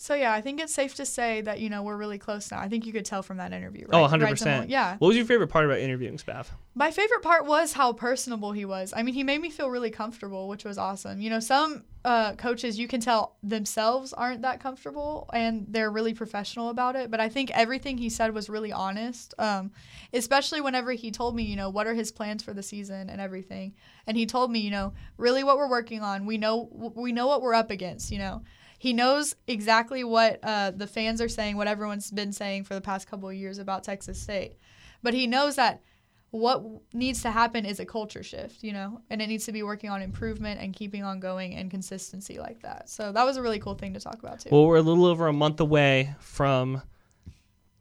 So 0.00 0.14
yeah, 0.14 0.32
I 0.32 0.40
think 0.40 0.60
it's 0.60 0.72
safe 0.72 0.94
to 0.94 1.04
say 1.04 1.42
that 1.42 1.60
you 1.60 1.68
know 1.68 1.82
we're 1.82 1.96
really 1.98 2.16
close 2.16 2.50
now. 2.50 2.58
I 2.58 2.70
think 2.70 2.86
you 2.86 2.92
could 2.92 3.04
tell 3.04 3.22
from 3.22 3.36
that 3.36 3.52
interview. 3.52 3.84
Oh, 3.92 3.98
Right? 3.98 4.00
100 4.00 4.24
Right, 4.24 4.30
percent. 4.30 4.70
Yeah. 4.70 4.96
What 4.96 5.08
was 5.08 5.16
your 5.18 5.26
favorite 5.26 5.48
part 5.48 5.66
about 5.66 5.78
interviewing 5.78 6.16
Spav? 6.16 6.46
My 6.74 6.90
favorite 6.90 7.20
part 7.20 7.44
was 7.44 7.74
how 7.74 7.92
personable 7.92 8.52
he 8.52 8.64
was. 8.64 8.94
I 8.96 9.02
mean, 9.02 9.12
he 9.14 9.22
made 9.24 9.42
me 9.42 9.50
feel 9.50 9.68
really 9.68 9.90
comfortable, 9.90 10.48
which 10.48 10.64
was 10.64 10.78
awesome. 10.78 11.20
You 11.20 11.28
know, 11.28 11.38
some 11.38 11.84
uh, 12.02 12.32
coaches 12.36 12.78
you 12.78 12.88
can 12.88 13.02
tell 13.02 13.36
themselves 13.42 14.14
aren't 14.14 14.40
that 14.40 14.58
comfortable 14.58 15.28
and 15.34 15.66
they're 15.68 15.90
really 15.90 16.14
professional 16.14 16.70
about 16.70 16.96
it. 16.96 17.10
But 17.10 17.20
I 17.20 17.28
think 17.28 17.50
everything 17.50 17.98
he 17.98 18.08
said 18.08 18.32
was 18.32 18.48
really 18.48 18.72
honest, 18.72 19.34
um, 19.38 19.70
especially 20.14 20.62
whenever 20.62 20.92
he 20.92 21.10
told 21.10 21.36
me, 21.36 21.42
you 21.42 21.56
know, 21.56 21.68
what 21.68 21.86
are 21.86 21.92
his 21.92 22.10
plans 22.10 22.42
for 22.42 22.54
the 22.54 22.62
season 22.62 23.10
and 23.10 23.20
everything. 23.20 23.74
And 24.06 24.16
he 24.16 24.24
told 24.24 24.50
me, 24.50 24.60
you 24.60 24.70
know, 24.70 24.94
really 25.18 25.44
what 25.44 25.58
we're 25.58 25.68
working 25.68 26.00
on. 26.02 26.24
We 26.24 26.38
know 26.38 26.70
we 26.96 27.12
know 27.12 27.26
what 27.26 27.42
we're 27.42 27.52
up 27.52 27.70
against. 27.70 28.10
You 28.10 28.18
know, 28.18 28.42
he 28.80 28.94
knows 28.94 29.36
exactly 29.46 30.04
what 30.04 30.40
uh, 30.42 30.70
the 30.70 30.86
fans 30.86 31.20
are 31.20 31.28
saying, 31.28 31.58
what 31.58 31.68
everyone's 31.68 32.10
been 32.10 32.32
saying 32.32 32.64
for 32.64 32.72
the 32.72 32.80
past 32.80 33.06
couple 33.06 33.28
of 33.28 33.34
years 33.34 33.58
about 33.58 33.84
Texas 33.84 34.18
State. 34.18 34.56
But 35.02 35.12
he 35.12 35.26
knows 35.26 35.56
that 35.56 35.82
what 36.30 36.64
needs 36.94 37.20
to 37.20 37.30
happen 37.30 37.66
is 37.66 37.78
a 37.78 37.84
culture 37.84 38.22
shift, 38.22 38.62
you 38.62 38.72
know, 38.72 39.02
and 39.10 39.20
it 39.20 39.26
needs 39.26 39.44
to 39.44 39.52
be 39.52 39.62
working 39.62 39.90
on 39.90 40.00
improvement 40.00 40.62
and 40.62 40.72
keeping 40.72 41.04
on 41.04 41.20
going 41.20 41.56
and 41.56 41.70
consistency 41.70 42.38
like 42.38 42.62
that. 42.62 42.88
So 42.88 43.12
that 43.12 43.24
was 43.24 43.36
a 43.36 43.42
really 43.42 43.58
cool 43.58 43.74
thing 43.74 43.92
to 43.92 44.00
talk 44.00 44.18
about 44.18 44.40
too. 44.40 44.48
Well, 44.50 44.64
we're 44.64 44.76
a 44.76 44.82
little 44.82 45.04
over 45.04 45.26
a 45.26 45.32
month 45.34 45.60
away 45.60 46.14
from 46.18 46.80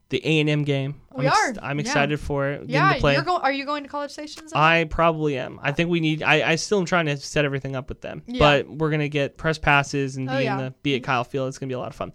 the 0.10 0.26
A 0.26 0.40
and 0.40 0.50
M 0.50 0.64
game. 0.64 1.02
We 1.16 1.28
I'm 1.28 1.34
are, 1.34 1.54
I'm 1.64 1.78
yeah. 1.78 1.82
excited 1.82 2.20
for 2.20 2.50
it. 2.50 2.70
yeah, 2.70 2.94
to 2.94 3.00
play. 3.00 3.14
you're 3.14 3.24
going. 3.24 3.42
Are 3.42 3.52
you 3.52 3.66
going 3.66 3.84
to 3.84 3.90
College 3.90 4.12
Station? 4.12 4.48
Zach? 4.48 4.58
I 4.58 4.86
probably 4.86 5.38
am. 5.38 5.60
I 5.62 5.72
think 5.72 5.90
we 5.90 6.00
need. 6.00 6.24
I, 6.24 6.52
I 6.52 6.56
still 6.56 6.80
am 6.80 6.86
trying 6.86 7.06
to 7.08 7.18
set 7.18 7.46
everything 7.46 7.76
up 7.76 7.90
with 7.90 8.02
them, 8.02 8.24
Yeah. 8.28 8.40
but 8.40 8.70
we're 8.70 8.90
gonna 8.90 9.10
get 9.10 9.38
press 9.38 9.58
passes 9.58 10.18
and 10.18 10.30
Oh, 10.30 10.38
be 10.38 10.44
yeah. 10.46 10.58
in 10.58 10.66
the 10.66 10.72
be 10.84 10.96
at 10.96 11.04
Kyle 11.04 11.24
Field. 11.24 11.48
It's 11.50 11.58
gonna 11.58 11.68
be 11.70 11.74
a 11.76 11.80
lot 11.80 11.90
of 11.90 11.96
fun. 11.96 12.12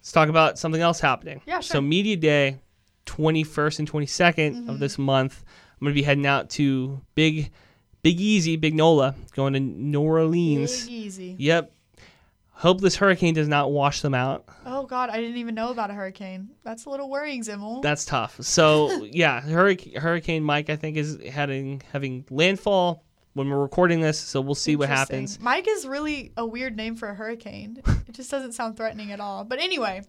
Let's 0.00 0.12
talk 0.12 0.28
about 0.28 0.58
something 0.58 0.80
else 0.80 1.00
happening. 1.00 1.40
Yeah, 1.46 1.60
sure. 1.60 1.74
So 1.74 1.80
media 1.80 2.16
day, 2.16 2.58
twenty 3.06 3.44
first 3.44 3.78
and 3.78 3.90
22nd 3.90 4.54
Mm-hmm. 4.54 4.70
of 4.70 4.78
this 4.78 4.98
month. 4.98 5.42
I'm 5.80 5.84
gonna 5.86 5.94
be 5.94 6.02
heading 6.02 6.26
out 6.26 6.50
to 6.50 7.00
Big, 7.14 7.50
Big 8.02 8.20
Easy, 8.20 8.56
Big 8.56 8.74
Nola, 8.74 9.14
going 9.34 9.52
to 9.54 9.60
New 9.60 10.00
Orleans. 10.02 10.84
Big 10.84 10.92
easy. 10.92 11.36
Yep. 11.38 11.72
Hope 12.58 12.80
this 12.80 12.96
hurricane 12.96 13.34
does 13.34 13.46
not 13.46 13.70
wash 13.70 14.00
them 14.02 14.14
out. 14.14 14.44
Oh 14.66 14.84
God, 14.84 15.10
I 15.10 15.20
didn't 15.20 15.36
even 15.36 15.54
know 15.54 15.70
about 15.70 15.90
a 15.90 15.94
hurricane. 15.94 16.50
That's 16.64 16.86
a 16.86 16.90
little 16.90 17.08
worrying, 17.08 17.42
Zimmel. 17.42 17.82
That's 17.82 18.04
tough. 18.04 18.36
So 18.40 19.04
yeah, 19.12 19.40
Hurricane, 19.40 19.94
Hurricane 19.94 20.42
Mike 20.42 20.68
I 20.68 20.74
think 20.76 20.96
is 20.96 21.18
having 21.30 21.82
having 21.92 22.24
landfall 22.30 23.04
when 23.34 23.48
we're 23.48 23.60
recording 23.62 24.00
this. 24.00 24.18
So 24.18 24.40
we'll 24.40 24.56
see 24.56 24.74
what 24.74 24.88
happens. 24.88 25.38
Mike 25.40 25.66
is 25.68 25.86
really 25.86 26.32
a 26.36 26.44
weird 26.44 26.76
name 26.76 26.96
for 26.96 27.08
a 27.08 27.14
hurricane. 27.14 27.80
it 28.08 28.12
just 28.12 28.30
doesn't 28.30 28.52
sound 28.52 28.76
threatening 28.76 29.12
at 29.12 29.20
all. 29.20 29.44
But 29.44 29.60
anyway, 29.60 30.02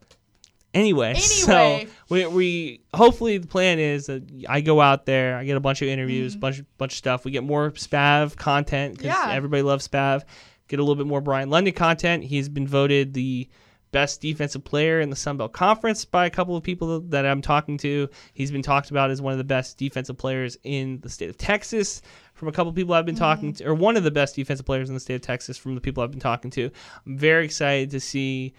Anyway, 0.74 1.10
Anyway. 1.16 1.86
so 1.86 1.90
we, 2.10 2.26
we 2.28 2.82
hopefully 2.94 3.38
the 3.40 3.48
plan 3.48 3.80
is 3.80 4.06
that 4.08 4.24
I 4.48 4.62
go 4.62 4.80
out 4.82 5.06
there, 5.06 5.36
I 5.38 5.44
get 5.44 5.56
a 5.58 5.60
bunch 5.60 5.82
of 5.82 5.88
interviews, 5.88 6.36
bunch 6.36 6.62
bunch 6.80 6.94
of 6.94 6.98
stuff. 6.98 7.26
We 7.26 7.32
get 7.32 7.44
more 7.44 7.70
Spav 7.72 8.36
content 8.36 8.98
because 8.98 9.12
Mm-hmm. 9.14 9.30
Yeah. 9.30 9.36
everybody 9.36 9.62
loves 9.64 9.88
Spav. 9.88 10.24
Get 10.70 10.80
a 10.80 10.84
little 10.84 10.96
bit 10.96 11.08
more 11.08 11.20
Bryan 11.20 11.50
London 11.50 11.74
content. 11.74 12.24
He's 12.24 12.48
been 12.48 12.68
voted 12.68 13.14
the 13.14 13.50
best 13.92 14.22
defensive 14.22 14.64
player 14.64 15.00
in 15.02 15.10
the 15.10 15.16
Sun 15.16 15.38
Belt 15.38 15.52
Conference 15.52 16.06
by 16.06 16.26
a 16.26 16.30
couple 16.30 16.56
of 16.56 16.64
people 16.64 17.02
that 17.02 17.26
I'm 17.26 17.42
talking 17.42 17.78
to. 17.80 18.08
He's 18.34 18.52
been 18.52 18.62
talked 18.62 18.92
about 18.92 19.10
as 19.10 19.22
one 19.22 19.32
of 19.32 19.38
the 19.38 19.44
best 19.44 19.78
defensive 19.78 20.18
players 20.18 20.58
in 20.64 21.00
the 21.02 21.10
state 21.10 21.30
of 21.30 21.38
Texas 21.38 22.02
from 22.34 22.48
a 22.48 22.52
couple 22.52 22.70
of 22.70 22.76
people 22.76 22.94
I've 22.94 23.06
been 23.06 23.16
talking 23.16 23.52
mm-hmm. 23.54 23.64
to, 23.64 23.70
or 23.70 23.74
one 23.74 23.98
of 23.98 24.04
the 24.04 24.12
best 24.12 24.36
defensive 24.36 24.66
players 24.66 24.90
in 24.90 24.94
the 24.94 25.00
state 25.00 25.16
of 25.16 25.22
Texas 25.22 25.58
from 25.58 25.76
the 25.76 25.82
people 25.82 26.04
I've 26.04 26.12
been 26.12 26.20
talking 26.20 26.52
to. 26.52 26.70
I'm 27.06 27.18
very 27.18 27.46
excited 27.46 27.90
to 27.92 28.00
see 28.00 28.54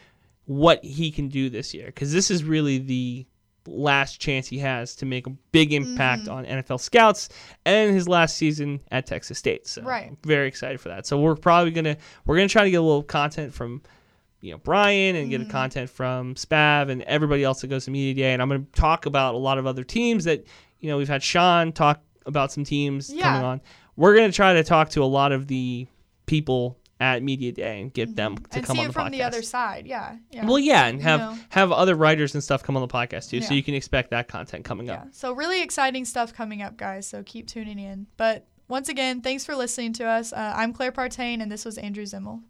what 0.46 0.84
he 0.84 1.12
can 1.12 1.28
do 1.28 1.48
this 1.48 1.72
year 1.72 1.86
because 1.86 2.12
this 2.12 2.30
is 2.30 2.42
really 2.42 2.78
the 2.78 3.26
last 3.70 4.20
chance 4.20 4.48
he 4.48 4.58
has 4.58 4.94
to 4.96 5.06
make 5.06 5.26
a 5.26 5.30
big 5.52 5.72
impact 5.72 6.22
mm-hmm. 6.22 6.32
on 6.32 6.44
NFL 6.44 6.80
scouts 6.80 7.28
and 7.64 7.94
his 7.94 8.08
last 8.08 8.36
season 8.36 8.80
at 8.90 9.06
Texas 9.06 9.38
State. 9.38 9.66
So 9.66 9.82
Right. 9.82 10.08
I'm 10.08 10.18
very 10.24 10.48
excited 10.48 10.80
for 10.80 10.88
that. 10.88 11.06
So 11.06 11.18
we're 11.18 11.36
probably 11.36 11.70
gonna 11.70 11.96
we're 12.26 12.36
gonna 12.36 12.48
try 12.48 12.64
to 12.64 12.70
get 12.70 12.76
a 12.76 12.82
little 12.82 13.02
content 13.02 13.54
from 13.54 13.82
you 14.40 14.52
know 14.52 14.58
Bryan 14.58 15.16
and 15.16 15.30
get 15.30 15.40
a 15.40 15.44
mm-hmm. 15.44 15.52
content 15.52 15.90
from 15.90 16.34
Spav 16.34 16.90
and 16.90 17.02
everybody 17.02 17.44
else 17.44 17.60
that 17.60 17.68
goes 17.68 17.84
to 17.84 17.90
media 17.90 18.14
day. 18.14 18.32
And 18.32 18.42
I'm 18.42 18.48
gonna 18.48 18.64
talk 18.72 19.06
about 19.06 19.34
a 19.34 19.38
lot 19.38 19.58
of 19.58 19.66
other 19.66 19.84
teams 19.84 20.24
that 20.24 20.44
you 20.80 20.88
know 20.88 20.98
we've 20.98 21.08
had 21.08 21.22
Sean 21.22 21.72
talk 21.72 22.02
about 22.26 22.52
some 22.52 22.64
teams 22.64 23.12
Yeah. 23.12 23.24
coming 23.24 23.44
on. 23.44 23.60
We're 23.96 24.14
gonna 24.14 24.32
try 24.32 24.54
to 24.54 24.64
talk 24.64 24.90
to 24.90 25.02
a 25.02 25.06
lot 25.06 25.32
of 25.32 25.46
the 25.46 25.86
people 26.26 26.79
at 27.00 27.22
media 27.22 27.50
day 27.50 27.80
and 27.80 27.92
get 27.92 28.14
them 28.14 28.36
to 28.36 28.42
Mm-hmm. 28.42 28.56
and 28.58 28.66
come 28.66 28.78
on 28.78 28.86
the 28.88 28.92
from 28.92 29.06
podcast. 29.08 29.10
the 29.12 29.22
other 29.22 29.42
side. 29.42 29.86
Yeah. 29.86 30.16
Yeah. 30.30 30.46
Well, 30.46 30.58
yeah, 30.58 30.86
and 30.86 30.98
You 30.98 31.04
have 31.04 31.20
know. 31.20 31.38
have 31.48 31.72
other 31.72 31.94
writers 31.94 32.34
and 32.34 32.44
stuff 32.44 32.62
come 32.62 32.76
on 32.76 32.82
the 32.82 32.88
podcast 32.92 33.30
too, 33.30 33.40
so 33.40 33.54
you 33.54 33.62
can 33.62 33.74
expect 33.74 34.10
that 34.10 34.28
content 34.28 34.64
coming 34.64 34.86
Yeah. 34.88 34.94
up. 34.94 35.08
So 35.12 35.32
really 35.32 35.62
exciting 35.62 36.04
stuff 36.04 36.34
coming 36.34 36.60
up, 36.62 36.76
guys. 36.76 37.06
So 37.06 37.22
keep 37.24 37.46
tuning 37.46 37.78
in. 37.78 38.06
But 38.18 38.46
once 38.68 38.88
again, 38.88 39.20
thanks 39.22 39.44
for 39.44 39.56
listening 39.56 39.94
to 39.94 40.04
us. 40.04 40.32
Uh, 40.32 40.52
I'm 40.54 40.72
Claire 40.72 40.92
Partain, 40.92 41.42
and 41.42 41.50
this 41.50 41.64
was 41.64 41.76
Andrew 41.78 42.04
Zimmel. 42.04 42.42